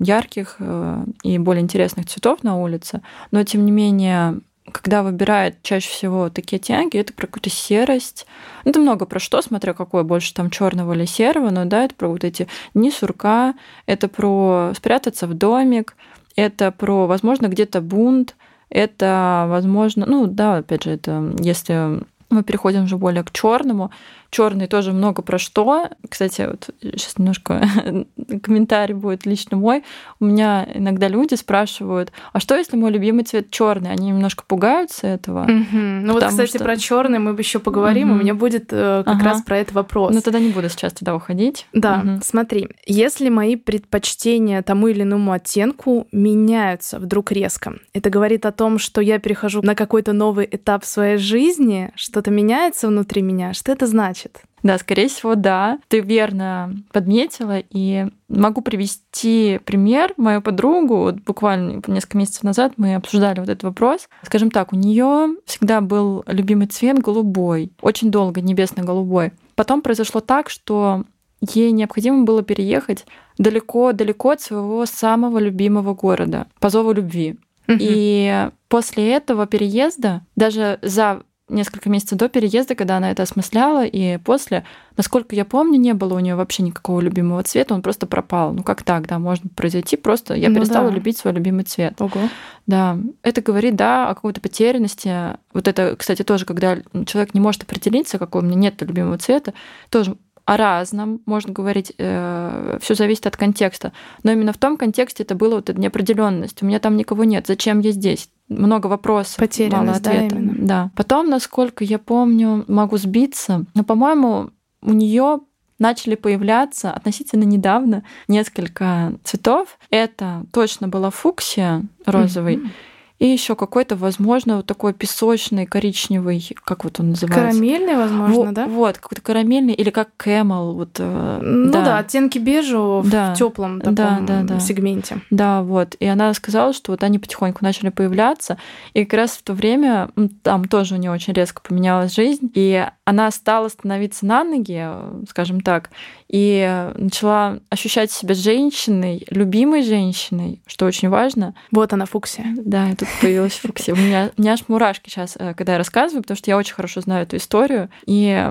ярких 0.00 0.56
э, 0.60 1.04
и 1.24 1.38
более 1.38 1.62
интересных 1.62 2.06
цветов 2.06 2.42
на 2.42 2.56
улице. 2.56 3.02
Но, 3.30 3.42
тем 3.44 3.64
не 3.64 3.72
менее, 3.72 4.40
когда 4.72 5.02
выбирает 5.02 5.62
чаще 5.62 5.88
всего 5.88 6.30
такие 6.30 6.58
оттенки, 6.58 6.96
это 6.96 7.12
про 7.12 7.26
какую-то 7.26 7.50
серость. 7.50 8.26
Ну, 8.64 8.70
это 8.70 8.80
много 8.80 9.06
про 9.06 9.18
что, 9.18 9.42
смотря 9.42 9.74
какое, 9.74 10.02
больше 10.02 10.34
там 10.34 10.50
черного 10.50 10.92
или 10.92 11.04
серого, 11.04 11.50
но 11.50 11.64
да, 11.64 11.84
это 11.84 11.94
про 11.94 12.08
вот 12.08 12.24
эти 12.24 12.48
не 12.74 12.90
сурка, 12.90 13.54
это 13.86 14.08
про 14.08 14.72
спрятаться 14.76 15.26
в 15.26 15.34
домик, 15.34 15.96
это 16.36 16.70
про, 16.70 17.06
возможно, 17.06 17.48
где-то 17.48 17.80
бунт, 17.80 18.36
это, 18.70 19.46
возможно, 19.48 20.06
ну 20.06 20.26
да, 20.26 20.58
опять 20.58 20.84
же, 20.84 20.90
это 20.90 21.34
если 21.40 22.00
мы 22.30 22.42
переходим 22.42 22.84
уже 22.84 22.96
более 22.96 23.24
к 23.24 23.32
черному, 23.32 23.90
Черный 24.30 24.66
тоже 24.66 24.92
много 24.92 25.22
про 25.22 25.38
что. 25.38 25.88
Кстати, 26.08 26.46
вот 26.50 26.68
сейчас 26.82 27.16
немножко 27.16 27.66
комментарий 28.42 28.94
будет 28.94 29.24
лично 29.24 29.56
мой. 29.56 29.84
У 30.20 30.26
меня 30.26 30.68
иногда 30.74 31.08
люди 31.08 31.34
спрашивают, 31.34 32.12
а 32.34 32.40
что 32.40 32.54
если 32.54 32.76
мой 32.76 32.90
любимый 32.90 33.24
цвет 33.24 33.50
черный? 33.50 33.90
Они 33.90 34.08
немножко 34.08 34.44
пугаются 34.46 35.06
этого. 35.06 35.44
Угу. 35.44 35.78
Ну 35.78 36.12
вот, 36.12 36.24
кстати, 36.24 36.50
что... 36.50 36.64
про 36.64 36.76
черный 36.76 37.18
мы 37.18 37.30
еще 37.38 37.58
поговорим. 37.58 38.10
Угу. 38.10 38.18
У 38.18 38.22
меня 38.22 38.34
будет 38.34 38.66
э, 38.70 39.02
как 39.06 39.16
ага. 39.16 39.24
раз 39.24 39.42
про 39.42 39.58
это 39.58 39.72
вопрос. 39.72 40.14
Ну 40.14 40.20
тогда 40.20 40.40
не 40.40 40.50
буду 40.50 40.68
сейчас 40.68 40.92
туда 40.92 41.14
уходить. 41.14 41.66
Да, 41.72 42.02
угу. 42.04 42.20
смотри, 42.22 42.68
если 42.84 43.30
мои 43.30 43.56
предпочтения 43.56 44.62
тому 44.62 44.88
или 44.88 45.02
иному 45.02 45.32
оттенку 45.32 46.06
меняются 46.12 46.98
вдруг 46.98 47.32
резко, 47.32 47.76
это 47.94 48.10
говорит 48.10 48.44
о 48.44 48.52
том, 48.52 48.78
что 48.78 49.00
я 49.00 49.18
перехожу 49.18 49.62
на 49.62 49.74
какой-то 49.74 50.12
новый 50.12 50.46
этап 50.50 50.84
своей 50.84 51.16
жизни, 51.16 51.92
что-то 51.94 52.30
меняется 52.30 52.88
внутри 52.88 53.22
меня. 53.22 53.54
Что 53.54 53.72
это 53.72 53.86
значит? 53.86 54.17
Значит. 54.18 54.42
Да, 54.62 54.76
скорее 54.78 55.08
всего, 55.08 55.34
да. 55.34 55.78
Ты 55.88 56.00
верно 56.00 56.74
подметила. 56.92 57.58
И 57.70 58.06
могу 58.28 58.60
привести 58.60 59.60
пример. 59.64 60.14
Мою 60.16 60.42
подругу, 60.42 60.96
вот 60.96 61.16
буквально 61.16 61.80
несколько 61.86 62.18
месяцев 62.18 62.42
назад 62.42 62.72
мы 62.76 62.96
обсуждали 62.96 63.40
вот 63.40 63.48
этот 63.48 63.62
вопрос. 63.62 64.08
Скажем 64.22 64.50
так, 64.50 64.72
у 64.72 64.76
нее 64.76 65.36
всегда 65.44 65.80
был 65.80 66.24
любимый 66.26 66.66
цвет 66.66 66.98
голубой. 66.98 67.70
Очень 67.80 68.10
долго 68.10 68.40
небесно-голубой. 68.40 69.32
Потом 69.54 69.80
произошло 69.80 70.20
так, 70.20 70.50
что 70.50 71.04
ей 71.40 71.70
необходимо 71.70 72.24
было 72.24 72.42
переехать 72.42 73.06
далеко-далеко 73.38 74.30
от 74.30 74.40
своего 74.40 74.86
самого 74.86 75.38
любимого 75.38 75.94
города 75.94 76.48
по 76.58 76.68
зову 76.68 76.92
любви. 76.92 77.36
И 77.68 78.48
после 78.68 79.12
этого 79.12 79.46
переезда, 79.46 80.22
даже 80.36 80.78
за 80.80 81.22
несколько 81.48 81.90
месяцев 81.90 82.18
до 82.18 82.28
переезда, 82.28 82.74
когда 82.74 82.96
она 82.96 83.10
это 83.10 83.22
осмысляла, 83.22 83.84
и 83.84 84.18
после, 84.18 84.64
насколько 84.96 85.34
я 85.34 85.44
помню, 85.44 85.78
не 85.78 85.94
было 85.94 86.14
у 86.14 86.18
нее 86.18 86.34
вообще 86.34 86.62
никакого 86.62 87.00
любимого 87.00 87.42
цвета, 87.42 87.74
он 87.74 87.82
просто 87.82 88.06
пропал. 88.06 88.52
Ну 88.52 88.62
как 88.62 88.82
так, 88.82 89.06
да, 89.06 89.18
может 89.18 89.44
произойти, 89.54 89.96
просто 89.96 90.34
я 90.34 90.48
ну, 90.48 90.56
перестала 90.56 90.90
да. 90.90 90.94
любить 90.94 91.18
свой 91.18 91.32
любимый 91.32 91.64
цвет. 91.64 92.00
Ого. 92.00 92.28
Да, 92.66 92.98
это 93.22 93.40
говорит, 93.40 93.76
да, 93.76 94.10
о 94.10 94.14
какой-то 94.14 94.40
потерянности. 94.40 95.38
Вот 95.54 95.68
это, 95.68 95.96
кстати, 95.96 96.22
тоже, 96.22 96.44
когда 96.44 96.78
человек 97.06 97.34
не 97.34 97.40
может 97.40 97.62
определиться, 97.62 98.18
какой 98.18 98.42
у 98.42 98.44
меня 98.44 98.56
нет 98.56 98.80
любимого 98.82 99.18
цвета, 99.18 99.54
тоже 99.88 100.16
о 100.48 100.56
разном, 100.56 101.20
можно 101.26 101.52
говорить, 101.52 101.92
э, 101.98 102.78
все 102.80 102.94
зависит 102.94 103.26
от 103.26 103.36
контекста. 103.36 103.92
Но 104.22 104.32
именно 104.32 104.54
в 104.54 104.56
том 104.56 104.78
контексте 104.78 105.22
это 105.22 105.34
было 105.34 105.56
вот 105.56 105.68
эта 105.68 105.78
неопределенность. 105.78 106.62
У 106.62 106.66
меня 106.66 106.78
там 106.78 106.96
никого 106.96 107.24
нет. 107.24 107.46
Зачем 107.46 107.80
я 107.80 107.90
здесь? 107.90 108.30
Много 108.48 108.86
вопросов, 108.86 109.38
мало 109.70 109.92
ответа. 109.92 110.36
Да, 110.38 110.54
да. 110.56 110.90
Потом, 110.96 111.28
насколько 111.28 111.84
я 111.84 111.98
помню, 111.98 112.64
могу 112.66 112.96
сбиться, 112.96 113.66
но, 113.74 113.84
по-моему, 113.84 114.48
у 114.80 114.94
нее 114.94 115.40
начали 115.78 116.14
появляться 116.14 116.92
относительно 116.92 117.44
недавно 117.44 118.02
несколько 118.26 119.12
цветов. 119.24 119.78
Это 119.90 120.46
точно 120.50 120.88
была 120.88 121.10
фуксия 121.10 121.82
розовый. 122.06 122.56
Mm-hmm. 122.56 122.70
И 123.18 123.26
еще 123.26 123.56
какой-то, 123.56 123.96
возможно, 123.96 124.56
вот 124.56 124.66
такой 124.66 124.92
песочный, 124.94 125.66
коричневый, 125.66 126.56
как 126.64 126.84
вот 126.84 127.00
он 127.00 127.10
называется? 127.10 127.50
Карамельный, 127.50 127.96
возможно, 127.96 128.34
вот, 128.34 128.52
да? 128.54 128.66
Вот, 128.66 128.98
какой-то 128.98 129.22
карамельный 129.22 129.74
или 129.74 129.90
как 129.90 130.10
кэмел. 130.16 130.74
Вот, 130.74 130.96
э, 131.00 131.40
ну 131.42 131.72
да. 131.72 131.84
да, 131.84 131.98
оттенки 131.98 132.38
бежевого 132.38 133.02
да. 133.04 133.34
в 133.34 133.38
теплом 133.38 133.80
таком 133.80 133.94
да, 133.96 134.20
да, 134.20 134.42
да. 134.42 134.60
сегменте. 134.60 135.20
Да, 135.30 135.62
вот. 135.62 135.96
И 135.98 136.06
она 136.06 136.32
сказала, 136.34 136.72
что 136.72 136.92
вот 136.92 137.02
они 137.02 137.18
потихоньку 137.18 137.64
начали 137.64 137.88
появляться. 137.88 138.56
И 138.94 139.04
как 139.04 139.18
раз 139.18 139.30
в 139.32 139.42
то 139.42 139.52
время 139.52 140.10
там 140.42 140.66
тоже 140.66 140.94
у 140.94 140.98
нее 140.98 141.10
очень 141.10 141.32
резко 141.32 141.60
поменялась 141.60 142.14
жизнь. 142.14 142.50
И 142.54 142.86
она 143.04 143.30
стала 143.32 143.68
становиться 143.68 144.26
на 144.26 144.44
ноги, 144.44 144.86
скажем 145.28 145.60
так, 145.60 145.90
и 146.28 146.90
начала 146.94 147.58
ощущать 147.70 148.12
себя 148.12 148.34
женщиной, 148.34 149.26
любимой 149.30 149.82
женщиной, 149.82 150.60
что 150.66 150.86
очень 150.86 151.08
важно. 151.08 151.54
Вот 151.72 151.92
она, 151.92 152.04
Фуксия. 152.04 152.54
Да, 152.56 152.90
и 152.90 152.94
появилась 153.20 153.58
Фуксия. 153.58 153.94
У 153.94 153.96
меня, 153.96 154.30
у 154.36 154.40
меня 154.40 154.52
аж 154.52 154.64
мурашки 154.68 155.08
сейчас, 155.08 155.36
э, 155.38 155.54
когда 155.54 155.72
я 155.72 155.78
рассказываю, 155.78 156.22
потому 156.22 156.36
что 156.36 156.50
я 156.50 156.56
очень 156.56 156.74
хорошо 156.74 157.00
знаю 157.00 157.24
эту 157.24 157.36
историю. 157.36 157.90
И 158.06 158.50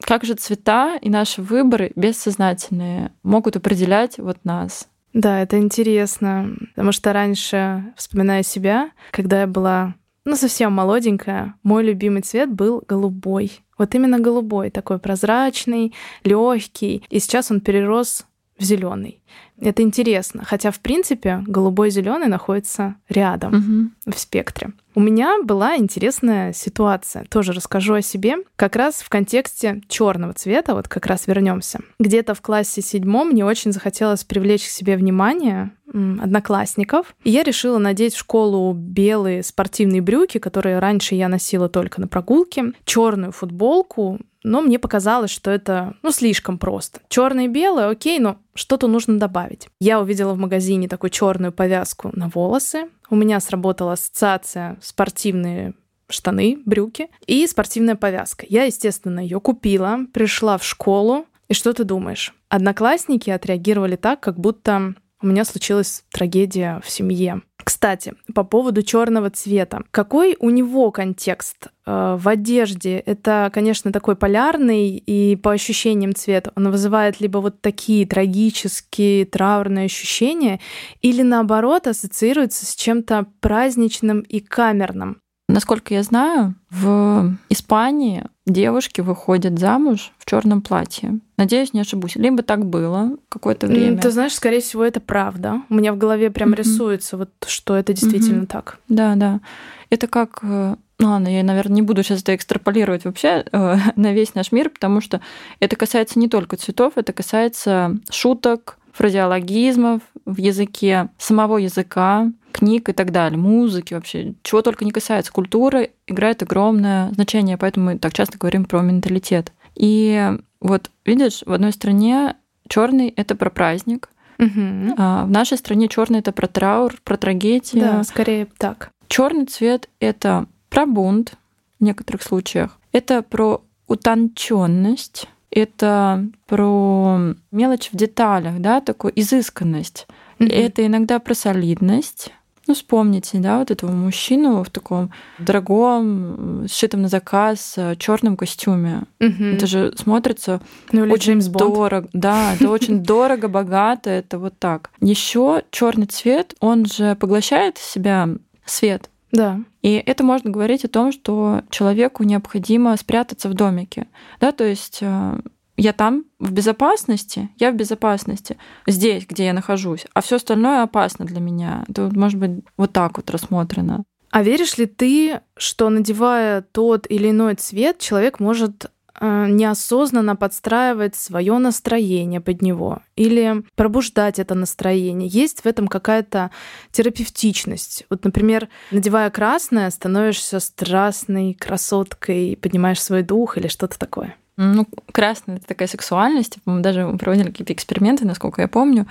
как 0.00 0.24
же 0.24 0.34
цвета 0.34 0.96
и 1.00 1.10
наши 1.10 1.42
выборы 1.42 1.92
бессознательные 1.96 3.12
могут 3.22 3.56
определять 3.56 4.18
вот 4.18 4.38
нас. 4.44 4.88
Да, 5.14 5.40
это 5.40 5.58
интересно, 5.58 6.50
потому 6.74 6.92
что 6.92 7.12
раньше, 7.12 7.92
вспоминая 7.96 8.42
себя, 8.42 8.90
когда 9.10 9.40
я 9.40 9.46
была 9.46 9.94
ну, 10.24 10.36
совсем 10.36 10.72
молоденькая, 10.72 11.54
мой 11.62 11.82
любимый 11.82 12.20
цвет 12.20 12.52
был 12.52 12.84
голубой. 12.86 13.60
Вот 13.78 13.94
именно 13.94 14.18
голубой, 14.18 14.70
такой 14.70 14.98
прозрачный, 14.98 15.94
легкий. 16.22 17.02
И 17.08 17.18
сейчас 17.18 17.50
он 17.50 17.60
перерос 17.60 18.26
в 18.58 18.62
зеленый. 18.62 19.22
Это 19.60 19.82
интересно, 19.82 20.44
хотя 20.44 20.70
в 20.70 20.80
принципе 20.80 21.42
голубой 21.46 21.88
и 21.88 21.90
зеленый 21.90 22.28
находятся 22.28 22.96
рядом 23.08 23.54
угу. 23.54 24.14
в 24.14 24.18
спектре. 24.18 24.72
У 24.94 25.00
меня 25.00 25.38
была 25.44 25.76
интересная 25.76 26.52
ситуация. 26.52 27.24
Тоже 27.30 27.52
расскажу 27.52 27.94
о 27.94 28.02
себе. 28.02 28.36
Как 28.56 28.74
раз 28.74 28.96
в 28.96 29.08
контексте 29.08 29.80
черного 29.88 30.32
цвета, 30.32 30.74
вот 30.74 30.88
как 30.88 31.06
раз 31.06 31.26
вернемся. 31.26 31.80
Где-то 32.00 32.34
в 32.34 32.42
классе 32.42 32.82
седьмом 32.82 33.28
мне 33.28 33.44
очень 33.44 33.72
захотелось 33.72 34.24
привлечь 34.24 34.64
к 34.64 34.70
себе 34.70 34.96
внимание 34.96 35.70
одноклассников. 35.92 37.14
И 37.24 37.30
я 37.30 37.42
решила 37.44 37.78
надеть 37.78 38.14
в 38.14 38.18
школу 38.18 38.72
белые 38.74 39.42
спортивные 39.42 40.02
брюки, 40.02 40.38
которые 40.38 40.78
раньше 40.80 41.14
я 41.14 41.28
носила 41.28 41.68
только 41.68 42.00
на 42.00 42.08
прогулке, 42.08 42.72
черную 42.84 43.32
футболку, 43.32 44.18
но 44.48 44.62
мне 44.62 44.78
показалось, 44.78 45.30
что 45.30 45.50
это, 45.50 45.94
ну, 46.02 46.10
слишком 46.10 46.58
просто. 46.58 47.00
Черное 47.08 47.44
и 47.44 47.48
белое, 47.48 47.90
окей, 47.90 48.18
но 48.18 48.38
что-то 48.54 48.88
нужно 48.88 49.18
добавить. 49.18 49.68
Я 49.80 50.00
увидела 50.00 50.34
в 50.34 50.38
магазине 50.38 50.88
такую 50.88 51.10
черную 51.10 51.52
повязку 51.52 52.10
на 52.14 52.28
волосы. 52.28 52.88
У 53.10 53.16
меня 53.16 53.40
сработала 53.40 53.92
ассоциация 53.92 54.78
спортивные 54.80 55.74
штаны, 56.08 56.58
брюки 56.64 57.08
и 57.26 57.46
спортивная 57.46 57.94
повязка. 57.94 58.46
Я, 58.48 58.64
естественно, 58.64 59.20
ее 59.20 59.40
купила, 59.40 60.00
пришла 60.12 60.56
в 60.58 60.64
школу. 60.64 61.26
И 61.48 61.54
что 61.54 61.72
ты 61.72 61.84
думаешь? 61.84 62.34
Одноклассники 62.48 63.30
отреагировали 63.30 63.96
так, 63.96 64.20
как 64.20 64.38
будто 64.38 64.94
у 65.20 65.26
меня 65.26 65.44
случилась 65.44 66.04
трагедия 66.12 66.80
в 66.84 66.90
семье. 66.90 67.42
Кстати, 67.64 68.14
по 68.34 68.44
поводу 68.44 68.82
черного 68.82 69.30
цвета. 69.30 69.82
Какой 69.90 70.36
у 70.38 70.48
него 70.48 70.90
контекст 70.90 71.66
э, 71.84 72.16
в 72.18 72.26
одежде? 72.28 72.98
Это, 72.98 73.50
конечно, 73.52 73.92
такой 73.92 74.16
полярный 74.16 74.90
и 74.96 75.36
по 75.36 75.52
ощущениям 75.52 76.14
цвет. 76.14 76.48
Он 76.56 76.70
вызывает 76.70 77.20
либо 77.20 77.38
вот 77.38 77.60
такие 77.60 78.06
трагические, 78.06 79.26
траурные 79.26 79.86
ощущения, 79.86 80.60
или 81.02 81.22
наоборот 81.22 81.88
ассоциируется 81.88 82.64
с 82.64 82.74
чем-то 82.74 83.26
праздничным 83.40 84.20
и 84.20 84.40
камерным. 84.40 85.20
Насколько 85.48 85.94
я 85.94 86.02
знаю, 86.02 86.54
в 86.70 87.34
Испании 87.48 88.26
девушки 88.46 89.00
выходят 89.00 89.58
замуж 89.58 90.12
в 90.18 90.28
черном 90.28 90.60
платье. 90.60 91.20
Надеюсь, 91.38 91.72
не 91.72 91.80
ошибусь. 91.80 92.16
Либо 92.16 92.42
так 92.42 92.66
было 92.66 93.16
какое-то 93.30 93.66
время. 93.66 93.98
Ты 93.98 94.10
знаешь, 94.10 94.34
скорее 94.34 94.60
всего, 94.60 94.84
это 94.84 95.00
правда. 95.00 95.62
У 95.70 95.74
меня 95.74 95.94
в 95.94 95.98
голове 95.98 96.30
прям 96.30 96.52
mm-hmm. 96.52 96.56
рисуется 96.56 97.16
вот, 97.16 97.30
что 97.46 97.76
это 97.76 97.94
действительно 97.94 98.42
mm-hmm. 98.42 98.46
так. 98.46 98.78
Да, 98.88 99.14
да. 99.14 99.40
Это 99.88 100.06
как 100.06 100.40
э, 100.42 100.76
ну 100.98 101.10
ладно, 101.10 101.28
я, 101.28 101.44
наверное, 101.44 101.76
не 101.76 101.82
буду 101.82 102.02
сейчас 102.02 102.22
это 102.22 102.34
экстраполировать 102.34 103.04
вообще 103.04 103.44
э, 103.50 103.76
на 103.96 104.12
весь 104.12 104.34
наш 104.34 104.52
мир, 104.52 104.68
потому 104.68 105.00
что 105.00 105.20
это 105.60 105.76
касается 105.76 106.18
не 106.18 106.28
только 106.28 106.56
цветов, 106.56 106.94
это 106.96 107.12
касается 107.12 107.96
шуток, 108.10 108.78
фразеологизмов 108.98 110.02
в 110.24 110.38
языке, 110.38 111.08
самого 111.18 111.58
языка, 111.58 112.32
книг 112.50 112.88
и 112.88 112.92
так 112.92 113.12
далее, 113.12 113.38
музыки 113.38 113.94
вообще, 113.94 114.34
чего 114.42 114.60
только 114.60 114.84
не 114.84 114.90
касается. 114.90 115.32
Культура 115.32 115.86
играет 116.08 116.42
огромное 116.42 117.12
значение, 117.12 117.56
поэтому 117.56 117.86
мы 117.86 117.98
так 117.98 118.12
часто 118.12 118.38
говорим 118.38 118.64
про 118.64 118.80
менталитет. 118.80 119.52
И 119.76 120.32
вот 120.60 120.90
видишь, 121.06 121.44
в 121.46 121.52
одной 121.52 121.72
стране 121.72 122.34
черный 122.68 123.10
это 123.10 123.36
про 123.36 123.50
праздник, 123.50 124.10
угу. 124.40 124.94
а 124.98 125.24
в 125.26 125.30
нашей 125.30 125.58
стране 125.58 125.86
черный 125.86 126.18
это 126.18 126.32
про 126.32 126.48
траур, 126.48 126.96
про 127.04 127.16
трагедию. 127.16 127.80
Да, 127.80 128.02
скорее 128.02 128.48
так. 128.58 128.90
Черный 129.06 129.46
цвет 129.46 129.88
это 130.00 130.46
про 130.70 130.86
бунт 130.86 131.34
в 131.78 131.84
некоторых 131.84 132.24
случаях, 132.24 132.80
это 132.90 133.22
про 133.22 133.62
утонченность, 133.86 135.28
это 135.58 136.26
про 136.46 137.34
мелочь 137.50 137.90
в 137.92 137.96
деталях, 137.96 138.58
да, 138.60 138.80
такую 138.80 139.12
изысканность. 139.18 140.06
Mm-hmm. 140.38 140.52
Это 140.52 140.86
иногда 140.86 141.18
про 141.18 141.34
солидность. 141.34 142.32
Ну, 142.66 142.74
вспомните, 142.74 143.38
да, 143.38 143.60
вот 143.60 143.70
этого 143.70 143.90
мужчину 143.92 144.62
в 144.62 144.68
таком 144.68 145.10
дорогом, 145.38 146.66
сшитом 146.70 147.00
на 147.00 147.08
заказ 147.08 147.78
черном 147.96 148.36
костюме. 148.36 149.04
Mm-hmm. 149.20 149.54
Это 149.54 149.66
же 149.66 149.94
смотрится 149.96 150.60
ну, 150.92 151.10
очень 151.10 151.40
дорого. 151.40 152.10
Да, 152.12 152.54
это 152.54 152.68
очень 152.70 153.02
дорого, 153.02 153.48
богато, 153.48 154.10
это 154.10 154.38
вот 154.38 154.58
так. 154.58 154.90
Еще 155.00 155.62
черный 155.70 156.06
цвет, 156.06 156.54
он 156.60 156.84
же 156.84 157.16
поглощает 157.16 157.78
в 157.78 157.90
себя 157.90 158.28
свет. 158.66 159.08
Да. 159.32 159.60
И 159.82 159.94
это 159.94 160.24
можно 160.24 160.50
говорить 160.50 160.84
о 160.84 160.88
том, 160.88 161.12
что 161.12 161.62
человеку 161.70 162.24
необходимо 162.24 162.96
спрятаться 162.96 163.48
в 163.48 163.54
домике. 163.54 164.08
Да, 164.40 164.52
то 164.52 164.64
есть 164.64 164.98
э, 165.00 165.40
я 165.76 165.92
там 165.92 166.24
в 166.40 166.52
безопасности, 166.52 167.50
я 167.58 167.70
в 167.70 167.76
безопасности 167.76 168.58
здесь, 168.86 169.26
где 169.26 169.46
я 169.46 169.52
нахожусь, 169.52 170.06
а 170.12 170.20
все 170.20 170.36
остальное 170.36 170.82
опасно 170.82 171.24
для 171.24 171.40
меня. 171.40 171.84
Это 171.88 172.10
может 172.12 172.38
быть 172.38 172.64
вот 172.76 172.92
так 172.92 173.16
вот 173.16 173.30
рассмотрено. 173.30 174.02
А 174.30 174.42
веришь 174.42 174.76
ли 174.76 174.86
ты, 174.86 175.40
что 175.56 175.88
надевая 175.88 176.62
тот 176.62 177.06
или 177.08 177.30
иной 177.30 177.54
цвет, 177.54 177.98
человек 177.98 178.40
может 178.40 178.90
неосознанно 179.20 180.36
подстраивать 180.36 181.14
свое 181.14 181.58
настроение 181.58 182.40
под 182.40 182.62
него 182.62 183.02
или 183.16 183.62
пробуждать 183.74 184.38
это 184.38 184.54
настроение. 184.54 185.28
Есть 185.28 185.60
в 185.60 185.66
этом 185.66 185.88
какая-то 185.88 186.50
терапевтичность. 186.90 188.04
Вот, 188.10 188.24
например, 188.24 188.68
надевая 188.90 189.30
красное, 189.30 189.90
становишься 189.90 190.60
страстной 190.60 191.54
красоткой, 191.54 192.58
поднимаешь 192.60 193.02
свой 193.02 193.22
дух 193.22 193.58
или 193.58 193.68
что-то 193.68 193.98
такое. 193.98 194.36
Ну, 194.60 194.88
красная 195.12 195.58
это 195.58 195.66
такая 195.68 195.86
сексуальность. 195.86 196.58
Мы 196.64 196.80
даже 196.80 197.06
проводили 197.16 197.46
какие-то 197.46 197.72
эксперименты, 197.72 198.26
насколько 198.26 198.60
я 198.60 198.66
помню. 198.66 199.06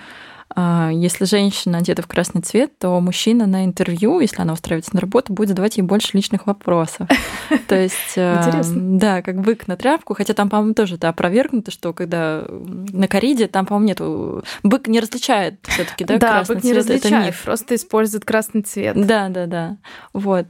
А, 0.56 0.90
если 0.92 1.24
женщина 1.24 1.78
одета 1.78 2.02
в 2.02 2.08
красный 2.08 2.42
цвет, 2.42 2.78
то 2.80 3.00
мужчина 3.00 3.48
на 3.48 3.64
интервью, 3.64 4.20
если 4.20 4.42
она 4.42 4.52
устраивается 4.52 4.94
на 4.94 5.00
работу, 5.00 5.32
будет 5.32 5.50
задавать 5.50 5.78
ей 5.78 5.84
больше 5.84 6.10
личных 6.18 6.48
вопросов. 6.48 7.08
То 7.68 7.76
есть, 7.76 8.18
э, 8.18 8.62
да, 8.66 9.22
как 9.22 9.40
бык 9.40 9.70
на 9.70 9.78
тряпку, 9.78 10.16
хотя 10.16 10.34
там, 10.34 10.50
по-моему, 10.50 10.74
тоже 10.74 10.96
это 10.96 11.08
опровергнуто, 11.08 11.72
что 11.72 11.94
когда 11.94 12.44
на 12.50 13.08
кориде, 13.08 13.48
там, 13.48 13.66
по-моему, 13.66 13.88
нету... 13.88 14.44
Бык 14.64 14.88
не 14.88 15.00
различает 15.00 15.60
все 15.64 15.86
таки 15.86 16.04
да, 16.04 16.18
да, 16.18 16.30
красный 16.30 16.56
бык 16.56 16.64
не 16.66 16.74
цвет, 16.74 16.78
различает, 16.78 17.36
просто 17.46 17.76
использует 17.76 18.26
красный 18.26 18.64
цвет. 18.64 18.96
Да, 19.08 19.30
да, 19.30 19.46
да. 19.46 19.78
Вот. 20.12 20.48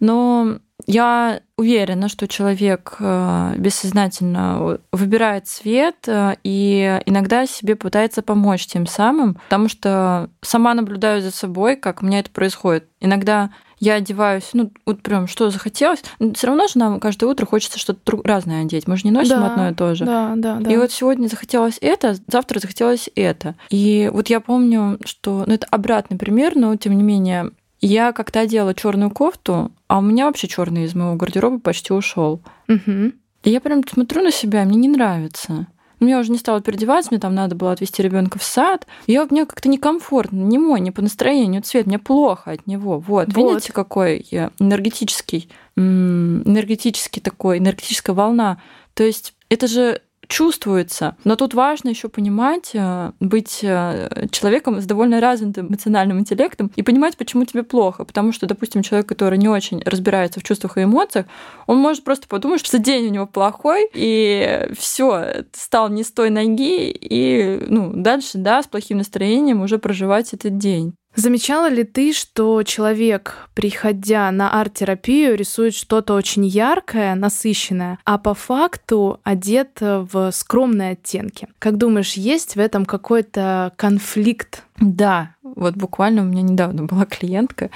Но 0.00 0.58
я 0.86 1.40
уверена, 1.56 2.08
что 2.08 2.28
человек 2.28 2.96
э, 2.98 3.54
бессознательно 3.56 4.78
выбирает 4.92 5.46
цвет 5.46 5.96
э, 6.06 6.36
и 6.42 7.00
иногда 7.06 7.46
себе 7.46 7.76
пытается 7.76 8.22
помочь 8.22 8.66
тем 8.66 8.86
самым, 8.86 9.34
потому 9.34 9.68
что 9.68 10.30
сама 10.42 10.74
наблюдаю 10.74 11.22
за 11.22 11.30
собой, 11.30 11.76
как 11.76 12.02
у 12.02 12.06
меня 12.06 12.18
это 12.18 12.30
происходит. 12.30 12.88
Иногда 13.00 13.50
я 13.78 13.94
одеваюсь, 13.94 14.50
ну, 14.52 14.72
вот 14.86 15.02
прям 15.02 15.26
что 15.26 15.50
захотелось. 15.50 16.02
Все 16.34 16.46
равно 16.46 16.66
же 16.66 16.78
нам 16.78 17.00
каждое 17.00 17.26
утро 17.26 17.46
хочется 17.46 17.78
что-то 17.78 18.20
разное 18.24 18.62
одеть. 18.62 18.86
Мы 18.86 18.96
же 18.96 19.04
не 19.04 19.10
носим 19.10 19.40
да, 19.40 19.46
одно 19.46 19.68
и 19.70 19.74
то 19.74 19.94
же. 19.94 20.04
Да, 20.04 20.32
да, 20.36 20.56
да. 20.56 20.72
И 20.72 20.76
вот 20.76 20.90
сегодня 20.90 21.28
захотелось 21.28 21.78
это, 21.80 22.16
завтра 22.26 22.60
захотелось 22.60 23.08
это. 23.14 23.54
И 23.70 24.10
вот 24.12 24.28
я 24.28 24.40
помню, 24.40 24.98
что, 25.04 25.44
ну, 25.46 25.54
это 25.54 25.66
обратный 25.70 26.18
пример, 26.18 26.56
но 26.56 26.74
тем 26.76 26.96
не 26.96 27.02
менее, 27.02 27.50
я 27.86 28.12
как-то 28.12 28.40
одела 28.40 28.74
черную 28.74 29.10
кофту, 29.10 29.70
а 29.88 29.98
у 29.98 30.00
меня 30.00 30.26
вообще 30.26 30.48
черный 30.48 30.84
из 30.84 30.94
моего 30.94 31.16
гардероба 31.16 31.58
почти 31.58 31.92
ушел. 31.92 32.40
Угу. 32.68 33.12
И 33.44 33.50
я 33.50 33.60
прям 33.60 33.86
смотрю 33.86 34.22
на 34.22 34.30
себя, 34.30 34.64
мне 34.64 34.76
не 34.76 34.88
нравится. 34.88 35.66
Мне 36.00 36.18
уже 36.18 36.32
не 36.32 36.38
стало 36.38 36.60
переодеваться, 36.60 37.10
мне 37.10 37.20
там 37.20 37.34
надо 37.34 37.54
было 37.54 37.72
отвезти 37.72 38.02
ребенка 38.02 38.38
в 38.38 38.42
сад. 38.42 38.86
Я, 39.06 39.26
мне 39.30 39.46
как-то 39.46 39.68
некомфортно, 39.68 40.36
не 40.36 40.58
мой, 40.58 40.80
не 40.80 40.90
по 40.90 41.02
настроению 41.02 41.62
цвет, 41.62 41.86
мне 41.86 41.98
плохо 41.98 42.52
от 42.52 42.66
него. 42.66 42.98
Вот, 42.98 43.32
вот. 43.32 43.36
видите, 43.36 43.72
какой 43.72 44.26
я 44.30 44.50
энергетический, 44.58 45.48
энергетический 45.76 47.22
такой, 47.22 47.58
энергетическая 47.58 48.14
волна. 48.14 48.60
То 48.94 49.04
есть 49.04 49.34
это 49.48 49.66
же 49.66 50.00
чувствуется. 50.28 51.16
Но 51.24 51.36
тут 51.36 51.54
важно 51.54 51.88
еще 51.88 52.08
понимать, 52.08 52.70
э, 52.74 53.12
быть 53.20 53.60
э, 53.62 54.26
человеком 54.30 54.80
с 54.80 54.84
довольно 54.84 55.20
развитым 55.20 55.68
эмоциональным 55.68 56.20
интеллектом 56.20 56.70
и 56.76 56.82
понимать, 56.82 57.16
почему 57.16 57.44
тебе 57.44 57.62
плохо. 57.62 58.04
Потому 58.04 58.32
что, 58.32 58.46
допустим, 58.46 58.82
человек, 58.82 59.08
который 59.08 59.38
не 59.38 59.48
очень 59.48 59.82
разбирается 59.84 60.40
в 60.40 60.42
чувствах 60.42 60.78
и 60.78 60.84
эмоциях, 60.84 61.26
он 61.66 61.78
может 61.78 62.04
просто 62.04 62.28
подумать, 62.28 62.64
что 62.64 62.78
день 62.78 63.06
у 63.06 63.10
него 63.10 63.26
плохой, 63.26 63.88
и 63.94 64.68
все, 64.78 65.44
стал 65.52 65.88
не 65.88 66.04
с 66.04 66.12
той 66.12 66.30
ноги, 66.30 66.90
и 66.90 67.64
ну, 67.68 67.92
дальше, 67.94 68.38
да, 68.38 68.62
с 68.62 68.66
плохим 68.66 68.98
настроением 68.98 69.62
уже 69.62 69.78
проживать 69.78 70.32
этот 70.32 70.58
день. 70.58 70.94
Замечала 71.16 71.68
ли 71.68 71.84
ты, 71.84 72.12
что 72.12 72.62
человек, 72.64 73.48
приходя 73.54 74.30
на 74.30 74.60
арт-терапию, 74.60 75.36
рисует 75.36 75.74
что-то 75.74 76.14
очень 76.14 76.44
яркое, 76.44 77.14
насыщенное, 77.14 77.98
а 78.04 78.18
по 78.18 78.34
факту 78.34 79.20
одет 79.22 79.78
в 79.80 80.30
скромные 80.32 80.92
оттенки? 80.92 81.48
Как 81.58 81.76
думаешь, 81.76 82.14
есть 82.14 82.56
в 82.56 82.58
этом 82.58 82.84
какой-то 82.84 83.72
конфликт? 83.76 84.64
Да, 84.78 85.34
вот 85.42 85.76
буквально 85.76 86.22
у 86.22 86.24
меня 86.24 86.42
недавно 86.42 86.84
была 86.84 87.04
клиентка, 87.06 87.70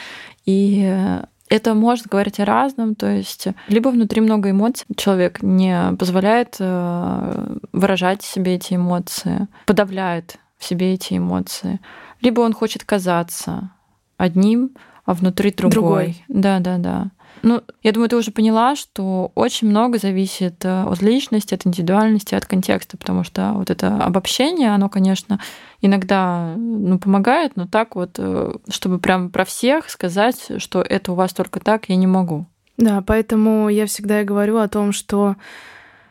и 0.44 1.20
это 1.48 1.74
может 1.74 2.06
говорить 2.06 2.40
о 2.40 2.44
разном, 2.44 2.94
то 2.94 3.06
есть 3.06 3.46
либо 3.68 3.88
внутри 3.88 4.20
много 4.20 4.50
эмоций, 4.50 4.86
человек 4.96 5.42
не 5.42 5.94
позволяет 5.98 6.56
э, 6.58 7.56
выражать 7.72 8.22
себе 8.22 8.56
эти 8.56 8.74
эмоции, 8.74 9.48
подавляет 9.64 10.38
в 10.58 10.64
себе 10.64 10.94
эти 10.94 11.16
эмоции, 11.16 11.80
либо 12.20 12.40
он 12.40 12.52
хочет 12.52 12.84
казаться 12.84 13.70
одним, 14.16 14.70
а 15.04 15.14
внутри 15.14 15.50
другой. 15.52 15.72
другой. 15.72 16.24
Да, 16.28 16.58
да, 16.58 16.78
да. 16.78 17.10
Ну, 17.42 17.62
я 17.82 17.92
думаю, 17.92 18.08
ты 18.08 18.16
уже 18.16 18.30
поняла, 18.30 18.76
что 18.76 19.32
очень 19.34 19.68
много 19.68 19.98
зависит 19.98 20.64
э, 20.64 20.82
от 20.82 21.00
личности, 21.02 21.54
от 21.54 21.66
индивидуальности, 21.66 22.34
от 22.34 22.46
контекста, 22.46 22.96
потому 22.96 23.24
что 23.24 23.52
вот 23.54 23.70
это 23.70 24.04
обобщение, 24.04 24.74
оно, 24.74 24.88
конечно, 24.88 25.40
иногда 25.80 26.54
ну, 26.56 26.98
помогает, 26.98 27.52
но 27.56 27.66
так 27.66 27.94
вот, 27.94 28.16
э, 28.18 28.54
чтобы 28.68 28.98
прям 28.98 29.30
про 29.30 29.44
всех 29.44 29.88
сказать, 29.88 30.50
что 30.58 30.82
это 30.82 31.12
у 31.12 31.14
вас 31.14 31.32
только 31.32 31.60
так, 31.60 31.88
я 31.88 31.96
не 31.96 32.06
могу. 32.06 32.46
Да, 32.76 33.02
поэтому 33.06 33.68
я 33.68 33.86
всегда 33.86 34.20
и 34.20 34.24
говорю 34.24 34.58
о 34.58 34.68
том, 34.68 34.92
что 34.92 35.36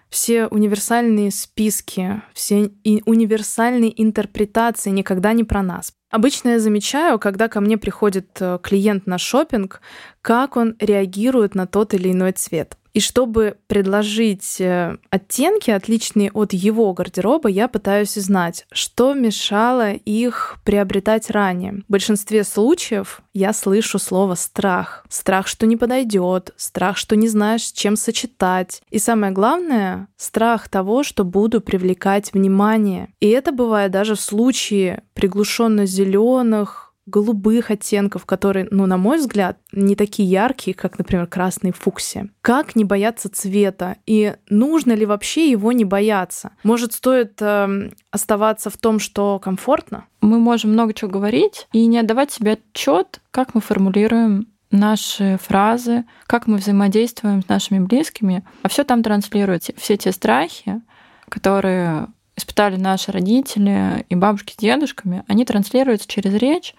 все 0.09 0.47
универсальные 0.47 1.31
списки, 1.31 2.21
все 2.33 2.71
универсальные 3.05 4.01
интерпретации 4.01 4.89
никогда 4.89 5.33
не 5.33 5.43
про 5.43 5.61
нас. 5.61 5.93
Обычно 6.09 6.49
я 6.49 6.59
замечаю, 6.59 7.19
когда 7.19 7.49
ко 7.49 7.59
мне 7.59 7.77
приходит 7.77 8.29
э, 8.39 8.59
клиент 8.63 9.07
на 9.07 9.17
шопинг, 9.17 9.81
как 10.21 10.55
он 10.55 10.75
реагирует 10.79 11.53
на 11.53 11.67
тот 11.67 11.93
или 11.93 12.11
иной 12.11 12.31
цвет. 12.31 12.77
И 12.97 12.99
чтобы 12.99 13.57
предложить 13.67 14.59
э, 14.59 14.97
оттенки, 15.11 15.69
отличные 15.69 16.31
от 16.31 16.53
его 16.53 16.91
гардероба, 16.93 17.47
я 17.47 17.67
пытаюсь 17.67 18.17
узнать, 18.17 18.65
что 18.71 19.13
мешало 19.13 19.93
их 19.93 20.57
приобретать 20.63 21.29
ранее. 21.29 21.83
В 21.87 21.91
большинстве 21.91 22.43
случаев 22.43 23.21
я 23.35 23.53
слышу 23.53 23.99
слово 23.99 24.33
страх. 24.33 25.05
Страх, 25.09 25.45
что 25.45 25.67
не 25.67 25.77
подойдет, 25.77 26.55
страх, 26.57 26.97
что 26.97 27.15
не 27.15 27.27
знаешь, 27.27 27.67
с 27.67 27.71
чем 27.71 27.97
сочетать. 27.97 28.81
И 28.89 28.97
самое 28.97 29.31
главное, 29.31 30.07
страх 30.17 30.67
того, 30.67 31.03
что 31.03 31.23
буду 31.23 31.61
привлекать 31.61 32.33
внимание. 32.33 33.09
И 33.19 33.27
это 33.27 33.51
бывает 33.51 33.91
даже 33.91 34.15
в 34.15 34.21
случае 34.21 35.03
приглушенно 35.13 35.85
зеленых, 35.85 36.86
голубых 37.07 37.71
оттенков, 37.71 38.25
которые, 38.25 38.67
ну, 38.69 38.85
на 38.85 38.97
мой 38.97 39.17
взгляд, 39.17 39.57
не 39.71 39.95
такие 39.95 40.29
яркие, 40.29 40.75
как, 40.75 40.97
например, 40.99 41.25
красный 41.25 41.71
фукси. 41.71 42.29
Как 42.41 42.75
не 42.75 42.83
бояться 42.83 43.29
цвета? 43.29 43.95
И 44.05 44.35
нужно 44.49 44.91
ли 44.91 45.05
вообще 45.05 45.49
его 45.49 45.71
не 45.71 45.85
бояться? 45.85 46.51
Может, 46.63 46.93
стоит 46.93 47.41
э, 47.41 47.91
оставаться 48.11 48.69
в 48.69 48.77
том, 48.77 48.99
что 48.99 49.39
комфортно? 49.39 50.05
Мы 50.21 50.37
можем 50.37 50.73
много 50.73 50.93
чего 50.93 51.09
говорить 51.09 51.67
и 51.71 51.85
не 51.85 51.97
отдавать 51.97 52.31
себе 52.31 52.53
отчет, 52.53 53.21
как 53.31 53.55
мы 53.55 53.61
формулируем 53.61 54.47
наши 54.69 55.39
фразы, 55.41 56.05
как 56.27 56.45
мы 56.45 56.57
взаимодействуем 56.57 57.41
с 57.41 57.47
нашими 57.47 57.79
близкими, 57.79 58.43
а 58.63 58.67
все 58.67 58.83
там 58.83 59.01
транслируется. 59.01 59.73
Все 59.77 59.95
те 59.95 60.11
страхи, 60.11 60.81
которые 61.29 62.07
испытали 62.37 62.75
наши 62.75 63.11
родители 63.11 64.05
и 64.09 64.15
бабушки 64.15 64.53
с 64.53 64.57
дедушками, 64.57 65.23
они 65.27 65.43
транслируются 65.43 66.07
через 66.07 66.33
речь, 66.35 66.75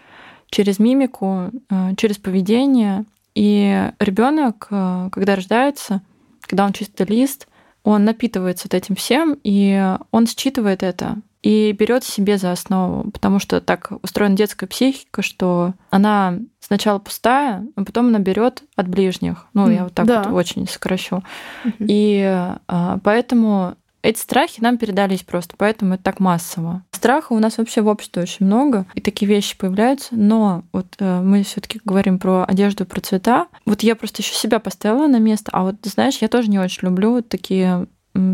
через 0.51 0.79
мимику, 0.79 1.51
э, 1.71 1.95
через 1.97 2.19
поведение. 2.19 3.05
И 3.35 3.91
ребенок, 4.01 4.67
э, 4.71 5.09
когда 5.13 5.37
рождается, 5.37 6.03
когда 6.41 6.65
он 6.65 6.73
чистый 6.73 7.07
лист, 7.07 7.49
он 7.85 8.05
напитывается 8.05 8.69
вот 8.71 8.75
этим 8.75 8.95
всем, 8.97 9.39
и 9.45 9.97
он 10.11 10.27
считывает 10.27 10.83
это 10.83 11.17
и 11.43 11.73
берет 11.73 12.05
себе 12.05 12.37
за 12.37 12.53
основу, 12.53 13.11
потому 13.11 13.39
что 13.39 13.61
так 13.61 13.93
устроена 14.03 14.37
детская 14.37 14.67
психика, 14.67 15.23
что 15.23 15.75
она 15.91 16.39
сначала 16.61 16.99
пустая, 16.99 17.65
а 17.77 17.85
потом 17.85 18.09
она 18.09 18.19
берет 18.19 18.65
от 18.77 18.89
ближних. 18.89 19.47
Ну, 19.55 19.71
я 19.71 19.85
вот 19.85 19.95
так 19.95 20.07
да. 20.07 20.25
вот 20.25 20.33
очень 20.33 20.69
сокращу. 20.69 21.23
Угу. 21.65 21.75
И 21.81 22.23
а, 22.67 22.99
поэтому 23.03 23.77
эти 24.09 24.21
страхи 24.21 24.63
нам 24.63 24.79
передались 24.79 25.23
просто, 25.23 25.55
поэтому 25.59 25.95
это 25.95 26.05
так 26.05 26.19
массово. 26.19 26.83
Страха 26.93 27.35
у 27.35 27.39
нас 27.39 27.59
вообще 27.59 27.83
в 27.83 27.89
обществе 27.89 28.23
очень 28.23 28.47
много, 28.47 28.87
и 28.95 29.03
такие 29.03 29.29
вещи 29.29 29.57
появляются, 29.59 30.17
но 30.17 30.65
вот 30.73 30.87
э, 30.99 31.21
мы 31.21 31.43
все 31.43 31.61
таки 31.61 31.79
говорим 31.85 32.19
про 32.19 32.45
одежду, 32.45 32.87
про 32.87 33.03
цвета. 33.03 33.49
Вот 33.67 33.83
я 33.83 33.95
просто 33.95 34.23
еще 34.23 34.33
себя 34.33 34.61
поставила 34.61 35.09
на 35.09 35.19
место, 35.19 35.51
а 35.53 35.63
вот, 35.63 35.75
знаешь, 35.83 36.19
я 36.23 36.29
тоже 36.29 36.49
не 36.49 36.59
очень 36.59 36.89
люблю 36.89 37.21
такие 37.21 37.87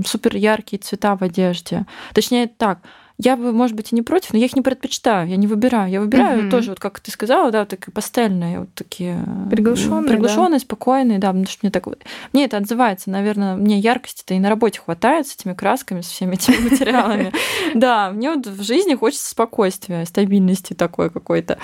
супер 0.06 0.36
яркие 0.36 0.80
цвета 0.80 1.16
в 1.16 1.22
одежде. 1.22 1.86
Точнее 2.14 2.46
так, 2.46 2.78
я 3.18 3.36
бы, 3.36 3.52
может 3.52 3.76
быть, 3.76 3.92
и 3.92 3.94
не 3.94 4.02
против, 4.02 4.32
но 4.32 4.38
я 4.38 4.46
их 4.46 4.56
не 4.56 4.62
предпочитаю, 4.62 5.28
я 5.28 5.36
не 5.36 5.46
выбираю. 5.46 5.90
Я 5.90 6.00
выбираю 6.00 6.42
угу. 6.42 6.50
тоже, 6.50 6.70
вот 6.70 6.80
как 6.80 6.98
ты 6.98 7.12
сказала, 7.12 7.52
да, 7.52 7.60
вот 7.60 7.68
такие 7.68 7.92
пастельные, 7.92 8.60
вот 8.60 8.74
такие 8.74 9.24
приглушенные, 9.50 10.10
приглушенные, 10.10 10.58
да. 10.58 10.64
спокойные, 10.64 11.18
да, 11.18 11.28
потому 11.28 11.46
что 11.46 11.60
мне 11.62 11.70
так 11.70 11.86
мне 12.32 12.44
это 12.46 12.56
отзывается, 12.56 13.10
наверное, 13.10 13.56
мне 13.56 13.78
яркости-то 13.78 14.34
и 14.34 14.38
на 14.38 14.48
работе 14.48 14.80
хватает 14.80 15.28
с 15.28 15.36
этими 15.36 15.54
красками, 15.54 16.00
с 16.00 16.06
всеми 16.06 16.34
этими 16.34 16.56
материалами. 16.70 17.32
Да, 17.74 18.10
мне 18.10 18.32
вот 18.32 18.46
в 18.46 18.62
жизни 18.62 18.94
хочется 18.94 19.30
спокойствия, 19.30 20.04
стабильности 20.06 20.72
такой 20.72 21.10
какой-то. 21.10 21.58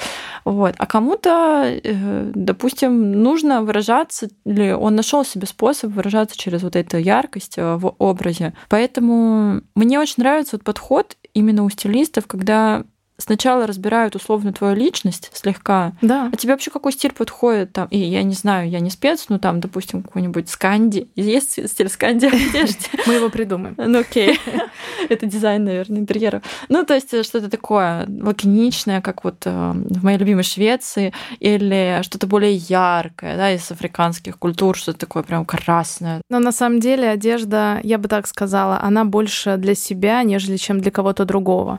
Вот. 0.45 0.75
А 0.79 0.87
кому-то, 0.87 1.65
э, 1.67 2.31
допустим, 2.35 3.23
нужно 3.23 3.63
выражаться, 3.63 4.29
или 4.45 4.73
он 4.73 4.95
нашел 4.95 5.25
себе 5.25 5.47
способ 5.47 5.93
выражаться 5.93 6.37
через 6.37 6.63
вот 6.63 6.77
эту 6.77 6.99
яркость 6.99 7.55
э, 7.57 7.77
в 7.77 7.95
образе. 7.99 8.53
Поэтому 8.69 9.63
мне 9.75 9.99
очень 9.99 10.15
нравится 10.19 10.57
вот 10.57 10.65
подход 10.65 11.17
именно 11.35 11.65
у 11.65 11.71
стилистов, 11.71 12.27
когда 12.27 12.85
сначала 13.21 13.67
разбирают 13.67 14.17
условно 14.17 14.53
твою 14.53 14.75
личность 14.75 15.31
слегка, 15.33 15.93
да. 16.03 16.31
а 16.33 16.37
тебе 16.37 16.53
вообще 16.53 16.71
какой 16.71 16.93
стиль 16.93 17.13
подходит 17.13 17.73
там, 17.73 17.89
и 17.89 17.99
я 17.99 18.23
не 18.23 18.35
знаю, 18.35 18.69
я 18.69 18.81
не 18.81 18.91
спец, 18.91 19.27
ну 19.29 19.39
там, 19.39 19.61
допустим, 19.61 20.03
какой-нибудь 20.03 20.49
сканди, 20.49 21.09
есть 21.15 21.69
стиль 21.71 21.89
сканди 21.89 22.27
одежды? 22.27 22.87
Мы 23.07 23.15
его 23.15 23.29
придумаем. 23.29 23.75
Ну 23.77 24.01
окей, 24.01 24.39
это 25.09 25.27
дизайн, 25.27 25.65
наверное, 25.65 26.01
интерьера. 26.01 26.43
Ну 26.69 26.85
то 26.85 26.95
есть 26.95 27.09
что-то 27.25 27.51
такое 27.51 28.07
лаконичное, 28.09 29.01
как 29.01 29.25
вот 29.25 29.43
э, 29.45 29.73
в 29.75 30.05
моей 30.05 30.19
любимой 30.19 30.45
Швеции, 30.45 31.13
или 31.39 32.01
что-то 32.03 32.27
более 32.27 32.55
яркое, 32.55 33.37
да, 33.37 33.53
из 33.53 33.71
африканских 33.71 34.39
культур, 34.39 34.77
что-то 34.77 34.99
такое 34.99 35.23
прям 35.23 35.45
красное. 35.45 36.23
Но 36.29 36.39
на 36.39 36.53
самом 36.53 36.81
деле 36.81 37.09
одежда, 37.09 37.81
я 37.83 37.99
бы 37.99 38.09
так 38.09 38.27
сказала, 38.27 38.81
она 38.81 39.05
больше 39.05 39.57
для 39.57 39.75
себя, 39.75 40.23
нежели 40.23 40.57
чем 40.57 40.81
для 40.81 40.91
кого-то 40.91 41.25
другого. 41.25 41.79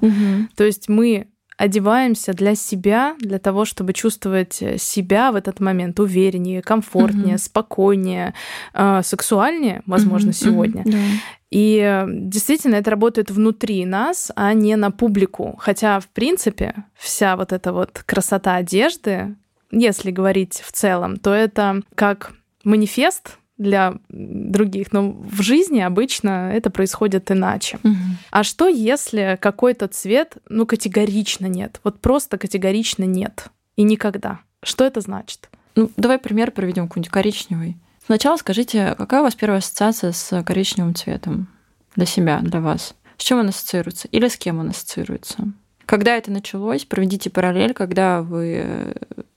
То 0.56 0.64
есть 0.64 0.90
мы 0.90 1.28
одеваемся 1.58 2.34
для 2.34 2.56
себя, 2.56 3.16
для 3.20 3.40
того, 3.40 3.66
чтобы 3.66 3.94
чувствовать 3.94 4.62
э, 4.62 4.78
себя 4.78 5.32
в 5.32 5.36
этот 5.36 5.60
момент 5.60 6.00
увереннее, 6.00 6.62
комфортнее, 6.62 7.36
mm-hmm. 7.36 7.46
спокойнее, 7.46 8.34
э, 8.74 9.02
сексуальнее, 9.04 9.82
возможно, 9.86 10.30
mm-hmm. 10.30 10.46
сегодня. 10.46 10.84
Mm-hmm. 10.84 11.18
И 11.52 11.80
э, 11.84 12.06
действительно 12.10 12.76
это 12.76 12.90
работает 12.90 13.30
внутри 13.30 13.86
нас, 13.86 14.32
а 14.36 14.54
не 14.54 14.76
на 14.76 14.90
публику. 14.90 15.56
Хотя, 15.60 16.00
в 16.00 16.08
принципе, 16.08 16.74
вся 16.96 17.36
вот 17.36 17.52
эта 17.52 17.74
вот 17.74 18.04
красота 18.06 18.56
одежды, 18.56 19.36
если 19.72 20.12
говорить 20.12 20.62
в 20.66 20.72
целом, 20.72 21.18
то 21.18 21.34
это 21.34 21.82
как 21.96 22.34
манифест 22.64 23.38
для 23.62 23.96
других, 24.10 24.92
но 24.92 25.12
в 25.12 25.42
жизни 25.42 25.80
обычно 25.80 26.52
это 26.52 26.70
происходит 26.70 27.32
иначе. 27.32 27.80
Угу. 27.84 27.96
А 28.32 28.44
что, 28.44 28.68
если 28.68 29.38
какой-то 29.40 29.88
цвет, 29.88 30.38
ну, 30.50 30.66
категорично 30.66 31.46
нет? 31.46 31.80
Вот 31.84 32.00
просто 32.00 32.38
категорично 32.38 33.04
нет. 33.04 33.46
И 33.76 33.84
никогда. 33.84 34.40
Что 34.64 34.86
это 34.86 35.02
значит? 35.02 35.50
Ну, 35.76 35.90
давай 35.98 36.20
пример 36.20 36.52
проведем 36.52 36.88
какой-нибудь 36.88 37.12
коричневый. 37.12 37.78
Сначала 38.06 38.38
скажите, 38.38 38.96
какая 38.98 39.22
у 39.22 39.24
вас 39.24 39.36
первая 39.36 39.60
ассоциация 39.60 40.12
с 40.12 40.44
коричневым 40.44 40.96
цветом 40.96 41.48
для 41.96 42.06
себя, 42.06 42.40
для 42.42 42.60
вас? 42.60 42.96
с 43.22 43.24
чем 43.24 43.38
он 43.38 43.50
ассоциируется 43.50 44.08
или 44.08 44.28
с 44.28 44.36
кем 44.36 44.58
он 44.58 44.70
ассоциируется. 44.70 45.52
Когда 45.86 46.18
это 46.18 46.32
началось, 46.32 46.86
проведите 46.86 47.30
параллель, 47.30 47.74
когда 47.74 48.24
вы 48.24 48.96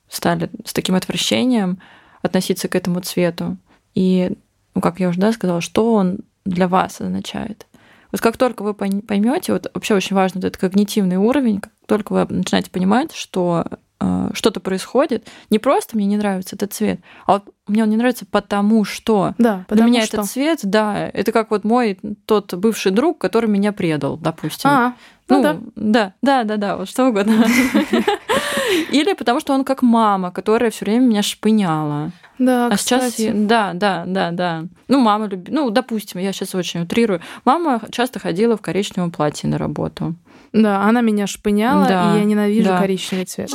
стали 0.08 0.48
с 0.64 0.72
таким 0.72 0.94
отвращением 0.94 1.78
относиться 2.22 2.68
к 2.68 2.76
этому 2.76 3.00
цвету. 3.00 3.58
И, 3.94 4.33
ну, 4.74 4.80
как 4.80 5.00
я 5.00 5.09
уже 5.09 5.20
да, 5.20 5.33
сказала, 5.33 5.61
что 5.61 5.94
он 5.94 6.18
для 6.44 6.68
вас 6.68 7.00
означает. 7.00 7.66
Вот 8.12 8.20
как 8.20 8.37
только 8.37 8.62
вы 8.62 8.74
поймете, 8.74 9.52
вот 9.52 9.70
вообще 9.74 9.94
очень 9.94 10.14
важно 10.14 10.40
вот 10.40 10.46
этот 10.46 10.61
когнитивный 10.61 11.16
уровень, 11.16 11.61
как 11.61 11.72
только 11.87 12.12
вы 12.12 12.26
начинаете 12.28 12.70
понимать, 12.70 13.12
что 13.12 13.64
э, 13.98 14.30
что-то 14.35 14.61
происходит, 14.61 15.26
не 15.50 15.59
просто 15.59 15.96
мне 15.96 16.07
не 16.07 16.16
нравится 16.16 16.54
этот 16.54 16.72
цвет, 16.72 17.00
а 17.26 17.35
вот 17.35 17.54
мне 17.66 17.83
он 17.83 17.90
не 17.90 17.96
нравится 17.96 18.24
потому 18.24 18.85
что 18.85 19.35
да, 19.38 19.64
потому 19.68 19.88
для 19.88 19.96
меня 19.96 20.07
что. 20.07 20.18
этот 20.18 20.30
цвет, 20.30 20.61
да, 20.62 21.11
это 21.12 21.33
как 21.33 21.50
вот 21.50 21.64
мой 21.64 21.98
тот 22.24 22.54
бывший 22.54 22.92
друг, 22.92 23.18
который 23.18 23.50
меня 23.50 23.72
предал, 23.72 24.16
допустим. 24.16 24.70
А, 24.70 24.94
ну, 25.28 25.37
ну 25.37 25.42
да. 25.42 25.58
да, 25.76 26.12
да, 26.22 26.44
да, 26.44 26.56
да, 26.56 26.76
вот 26.76 26.88
что 26.88 27.08
угодно. 27.08 27.44
Или 28.90 29.14
потому 29.14 29.40
что 29.40 29.52
он 29.54 29.64
как 29.64 29.82
мама, 29.82 30.30
которая 30.30 30.70
все 30.70 30.84
время 30.84 31.06
меня 31.06 31.22
шпыняла. 31.22 32.10
Да, 32.38 32.66
а 32.66 32.76
сейчас, 32.76 33.18
я- 33.18 33.32
да, 33.34 33.72
да, 33.74 34.04
да, 34.06 34.30
да. 34.32 34.64
Ну, 34.88 35.00
мама 35.00 35.26
любит, 35.26 35.48
ну, 35.52 35.70
допустим, 35.70 36.20
я 36.20 36.32
сейчас 36.32 36.54
очень 36.54 36.80
утрирую. 36.82 37.20
Мама 37.44 37.80
часто 37.90 38.18
ходила 38.18 38.56
в 38.56 38.60
коричневом 38.62 39.10
платье 39.10 39.48
на 39.48 39.56
работу. 39.58 40.14
Да, 40.52 40.82
она 40.82 41.00
меня 41.00 41.26
шпыняла, 41.26 41.87
Да, 41.87 42.14
и 42.16 42.18
я 42.18 42.24
ненавижу 42.24 42.68
да. 42.68 42.78
коричневый 42.78 43.24
цвет. 43.26 43.50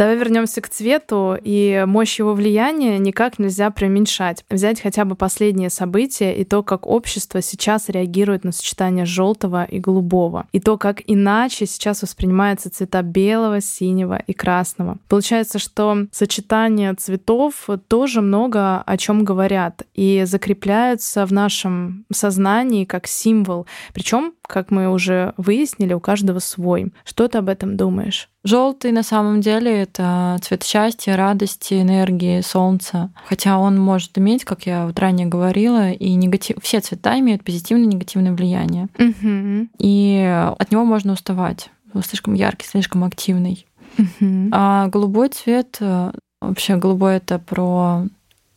Давай 0.00 0.16
вернемся 0.16 0.62
к 0.62 0.68
цвету, 0.70 1.36
и 1.44 1.84
мощь 1.86 2.18
его 2.20 2.32
влияния 2.32 2.98
никак 2.98 3.38
нельзя 3.38 3.68
преуменьшать. 3.68 4.46
Взять 4.48 4.80
хотя 4.80 5.04
бы 5.04 5.14
последние 5.14 5.68
события 5.68 6.34
и 6.34 6.44
то, 6.44 6.62
как 6.62 6.86
общество 6.86 7.42
сейчас 7.42 7.90
реагирует 7.90 8.42
на 8.42 8.52
сочетание 8.52 9.04
желтого 9.04 9.62
и 9.64 9.78
голубого, 9.78 10.46
и 10.52 10.58
то, 10.58 10.78
как 10.78 11.02
иначе 11.06 11.66
сейчас 11.66 12.00
воспринимаются 12.00 12.70
цвета 12.70 13.02
белого, 13.02 13.60
синего 13.60 14.16
и 14.26 14.32
красного. 14.32 14.96
Получается, 15.06 15.58
что 15.58 16.06
сочетание 16.12 16.94
цветов 16.94 17.68
тоже 17.86 18.22
много 18.22 18.80
о 18.80 18.96
чем 18.96 19.22
говорят 19.22 19.82
и 19.92 20.22
закрепляются 20.24 21.26
в 21.26 21.32
нашем 21.34 22.06
сознании 22.10 22.86
как 22.86 23.06
символ. 23.06 23.66
Причем, 23.92 24.32
как 24.40 24.70
мы 24.70 24.90
уже 24.90 25.34
выяснили, 25.36 25.92
у 25.92 26.00
каждого 26.00 26.38
свой. 26.38 26.90
Что 27.04 27.28
ты 27.28 27.36
об 27.36 27.50
этом 27.50 27.76
думаешь? 27.76 28.30
Желтый 28.42 28.92
на 28.92 29.02
самом 29.02 29.42
деле 29.42 29.82
это 29.82 30.38
цвет 30.40 30.62
счастья, 30.62 31.16
радости, 31.16 31.74
энергии, 31.74 32.40
солнца. 32.40 33.10
Хотя 33.26 33.58
он 33.58 33.78
может 33.78 34.16
иметь, 34.16 34.44
как 34.44 34.64
я 34.64 34.86
вот 34.86 34.98
ранее 34.98 35.26
говорила, 35.26 35.90
и 35.90 36.14
негатив. 36.14 36.56
Все 36.62 36.80
цвета 36.80 37.18
имеют 37.18 37.44
позитивное 37.44 37.84
и 37.84 37.94
негативное 37.94 38.32
влияние. 38.32 38.88
Угу. 38.98 39.68
И 39.78 40.54
от 40.58 40.70
него 40.70 40.84
можно 40.84 41.12
уставать. 41.12 41.70
Он 41.92 42.02
слишком 42.02 42.34
яркий, 42.34 42.66
слишком 42.66 43.04
активный. 43.04 43.66
Угу. 43.98 44.50
А 44.52 44.88
голубой 44.88 45.28
цвет, 45.28 45.76
э, 45.80 46.12
вообще 46.40 46.76
голубой 46.76 47.16
это 47.16 47.38
про 47.38 48.06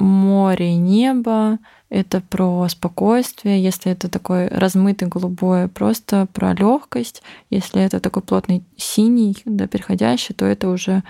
море 0.03 0.73
и 0.73 0.75
небо, 0.75 1.59
это 1.89 2.21
про 2.21 2.67
спокойствие, 2.69 3.63
если 3.63 3.91
это 3.91 4.09
такой 4.09 4.47
размытый 4.47 5.07
голубой, 5.07 5.67
просто 5.67 6.27
про 6.33 6.53
легкость. 6.53 7.21
Если 7.49 7.81
это 7.81 7.99
такой 7.99 8.23
плотный 8.23 8.63
синий, 8.77 9.37
да, 9.45 9.67
переходящий, 9.67 10.33
то 10.33 10.45
это 10.45 10.69
уже 10.69 11.03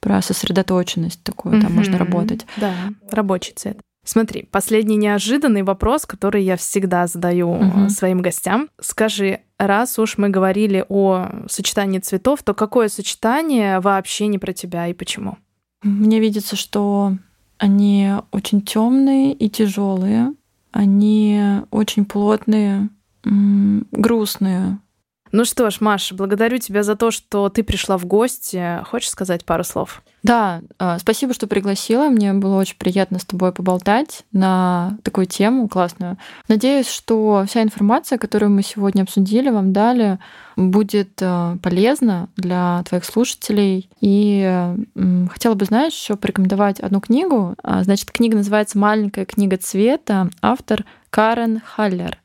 про 0.00 0.22
сосредоточенность 0.22 1.22
такую, 1.24 1.60
там 1.60 1.72
можно 1.72 1.98
работать. 1.98 2.46
Да, 2.56 2.72
рабочий 3.10 3.52
цвет. 3.54 3.80
Смотри, 4.04 4.48
последний 4.50 4.96
неожиданный 4.96 5.62
вопрос, 5.62 6.06
который 6.06 6.42
я 6.42 6.56
всегда 6.56 7.06
задаю 7.06 7.56
э, 7.56 7.88
своим 7.90 8.22
гостям. 8.22 8.70
Скажи, 8.80 9.40
раз 9.58 9.98
уж 9.98 10.16
мы 10.16 10.30
говорили 10.30 10.82
о 10.88 11.44
сочетании 11.50 11.98
цветов, 11.98 12.42
то 12.42 12.54
какое 12.54 12.88
сочетание 12.88 13.80
вообще 13.80 14.28
не 14.28 14.38
про 14.38 14.54
тебя 14.54 14.86
и 14.86 14.94
почему? 14.94 15.36
Мне 15.82 16.20
видится, 16.20 16.56
что 16.56 17.18
они 17.58 18.12
очень 18.30 18.62
темные 18.62 19.32
и 19.34 19.48
тяжелые, 19.50 20.32
они 20.72 21.62
очень 21.70 22.04
плотные, 22.04 22.88
грустные. 23.24 24.78
Ну 25.32 25.44
что 25.44 25.68
ж, 25.70 25.80
Маша, 25.80 26.14
благодарю 26.14 26.58
тебя 26.58 26.82
за 26.82 26.96
то, 26.96 27.10
что 27.10 27.48
ты 27.48 27.62
пришла 27.62 27.98
в 27.98 28.06
гости. 28.06 28.82
Хочешь 28.84 29.10
сказать 29.10 29.44
пару 29.44 29.64
слов? 29.64 30.02
Да, 30.22 30.62
а, 30.78 30.98
спасибо, 30.98 31.32
что 31.32 31.46
пригласила. 31.46 32.08
Мне 32.08 32.32
было 32.32 32.56
очень 32.56 32.76
приятно 32.76 33.18
с 33.18 33.24
тобой 33.24 33.52
поболтать 33.52 34.24
на 34.32 34.98
такую 35.04 35.26
тему 35.26 35.68
классную. 35.68 36.18
Надеюсь, 36.48 36.88
что 36.88 37.44
вся 37.46 37.62
информация, 37.62 38.18
которую 38.18 38.50
мы 38.50 38.62
сегодня 38.62 39.02
обсудили, 39.02 39.50
вам 39.50 39.72
дали, 39.72 40.18
будет 40.56 41.20
а, 41.22 41.56
полезна 41.62 42.28
для 42.36 42.82
твоих 42.88 43.04
слушателей. 43.04 43.88
И 44.00 44.74
хотела 45.30 45.54
бы, 45.54 45.64
знаешь, 45.64 45.94
еще 45.94 46.16
порекомендовать 46.16 46.80
одну 46.80 47.00
книгу. 47.00 47.54
А, 47.62 47.84
Значит, 47.84 48.10
книга 48.10 48.36
называется 48.36 48.76
«Маленькая 48.76 49.24
книга 49.24 49.56
цвета», 49.56 50.30
автор 50.42 50.84
Карен 51.10 51.60
Халлер. 51.64 52.18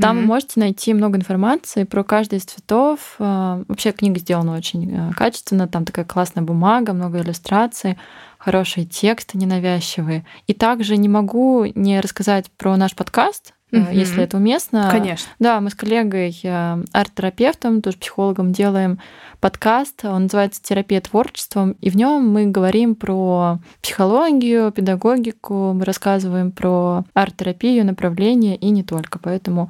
Там 0.00 0.16
вы 0.18 0.22
можете 0.22 0.60
найти 0.60 0.94
много 0.94 1.18
информации 1.18 1.84
про 1.84 2.02
каждый 2.04 2.38
из 2.38 2.44
цветов. 2.44 3.16
А, 3.18 3.62
Вообще 3.68 3.92
книга 3.92 4.18
сделана 4.18 4.56
очень 4.56 4.94
а, 4.96 5.12
качественно. 5.12 5.68
Там 5.68 5.84
такая 5.84 6.04
классная 6.04 6.42
бумага, 6.42 6.92
много 6.92 7.20
иллюстраций, 7.20 7.98
хорошие 8.38 8.86
тексты 8.86 9.38
ненавязчивые. 9.38 10.24
И 10.46 10.54
также 10.54 10.96
не 10.96 11.08
могу 11.08 11.66
не 11.74 12.00
рассказать 12.00 12.50
про 12.56 12.76
наш 12.76 12.94
подкаст, 12.94 13.52
Мгм. 13.72 13.90
если 13.90 14.22
это 14.22 14.36
уместно. 14.36 14.88
Конечно. 14.90 15.28
Да, 15.40 15.60
мы 15.60 15.70
с 15.70 15.74
коллегой, 15.74 16.38
э, 16.42 16.84
арт-терапевтом, 16.92 17.82
тоже 17.82 17.98
психологом, 17.98 18.52
делаем 18.52 19.00
подкаст. 19.40 20.04
Он 20.04 20.24
называется 20.24 20.62
«Терапия 20.62 21.00
творчеством», 21.00 21.72
и 21.80 21.90
в 21.90 21.96
нем 21.96 22.28
мы 22.28 22.46
говорим 22.46 22.94
про 22.94 23.58
психологию, 23.82 24.70
педагогику, 24.70 25.72
мы 25.74 25.84
рассказываем 25.84 26.52
про 26.52 27.04
арт-терапию, 27.12 27.84
направления 27.84 28.56
и 28.56 28.70
не 28.70 28.84
только. 28.84 29.18
Поэтому 29.18 29.68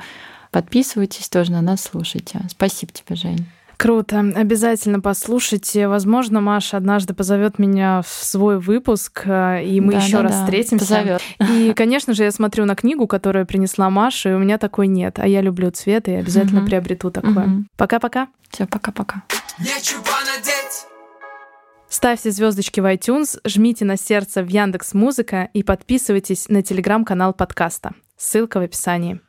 подписывайтесь 0.51 1.29
тоже 1.29 1.53
на 1.53 1.63
нас, 1.63 1.83
слушайте. 1.83 2.41
Спасибо 2.51 2.93
тебе, 2.93 3.17
Жень. 3.17 3.47
Круто. 3.77 4.21
Обязательно 4.35 5.01
послушайте. 5.01 5.87
Возможно, 5.89 6.41
Маша 6.41 6.77
однажды 6.79 7.13
позовет 7.15 7.59
меня 7.59 8.01
в 8.03 8.09
свой 8.09 8.59
выпуск, 8.59 9.23
э, 9.27 9.65
и 9.65 9.81
мы 9.81 9.93
Да, 9.93 9.99
еще 9.99 10.17
да, 10.19 10.23
раз 10.23 10.33
да, 10.33 10.45
встретимся. 10.45 10.85
позовёт. 10.87 11.23
И, 11.51 11.73
конечно 11.77 12.15
же, 12.15 12.25
я 12.25 12.31
смотрю 12.33 12.65
на 12.65 12.75
книгу, 12.75 13.07
которую 13.07 13.47
принесла 13.47 13.91
Маша, 13.91 14.31
и 14.31 14.33
у 14.33 14.39
меня 14.39 14.57
такой 14.59 14.87
нет. 14.87 15.19
А 15.19 15.27
я 15.29 15.43
люблю 15.43 15.71
цвет 15.71 16.09
и 16.09 16.13
обязательно 16.13 16.61
Мгм. 16.61 16.69
приобрету 16.69 17.11
такое. 17.11 17.65
Пока-пока. 17.77 18.29
Все, 18.51 18.67
пока-пока. 18.67 19.23
Нечего 19.59 20.03
надеть. 20.27 20.87
Ставьте 21.89 22.31
звездочки 22.31 22.81
в 22.81 22.85
iTunes, 22.85 23.39
жмите 23.47 23.85
на 23.85 23.97
сердце 23.97 24.43
в 24.43 24.49
Яндекс 24.49 24.93
Музыка 24.95 25.49
и 25.53 25.63
подписывайтесь 25.63 26.49
на 26.49 26.63
телеграм-канал 26.63 27.33
подкаста. 27.33 27.93
Ссылка 28.17 28.59
в 28.59 28.63
описании. 28.63 29.21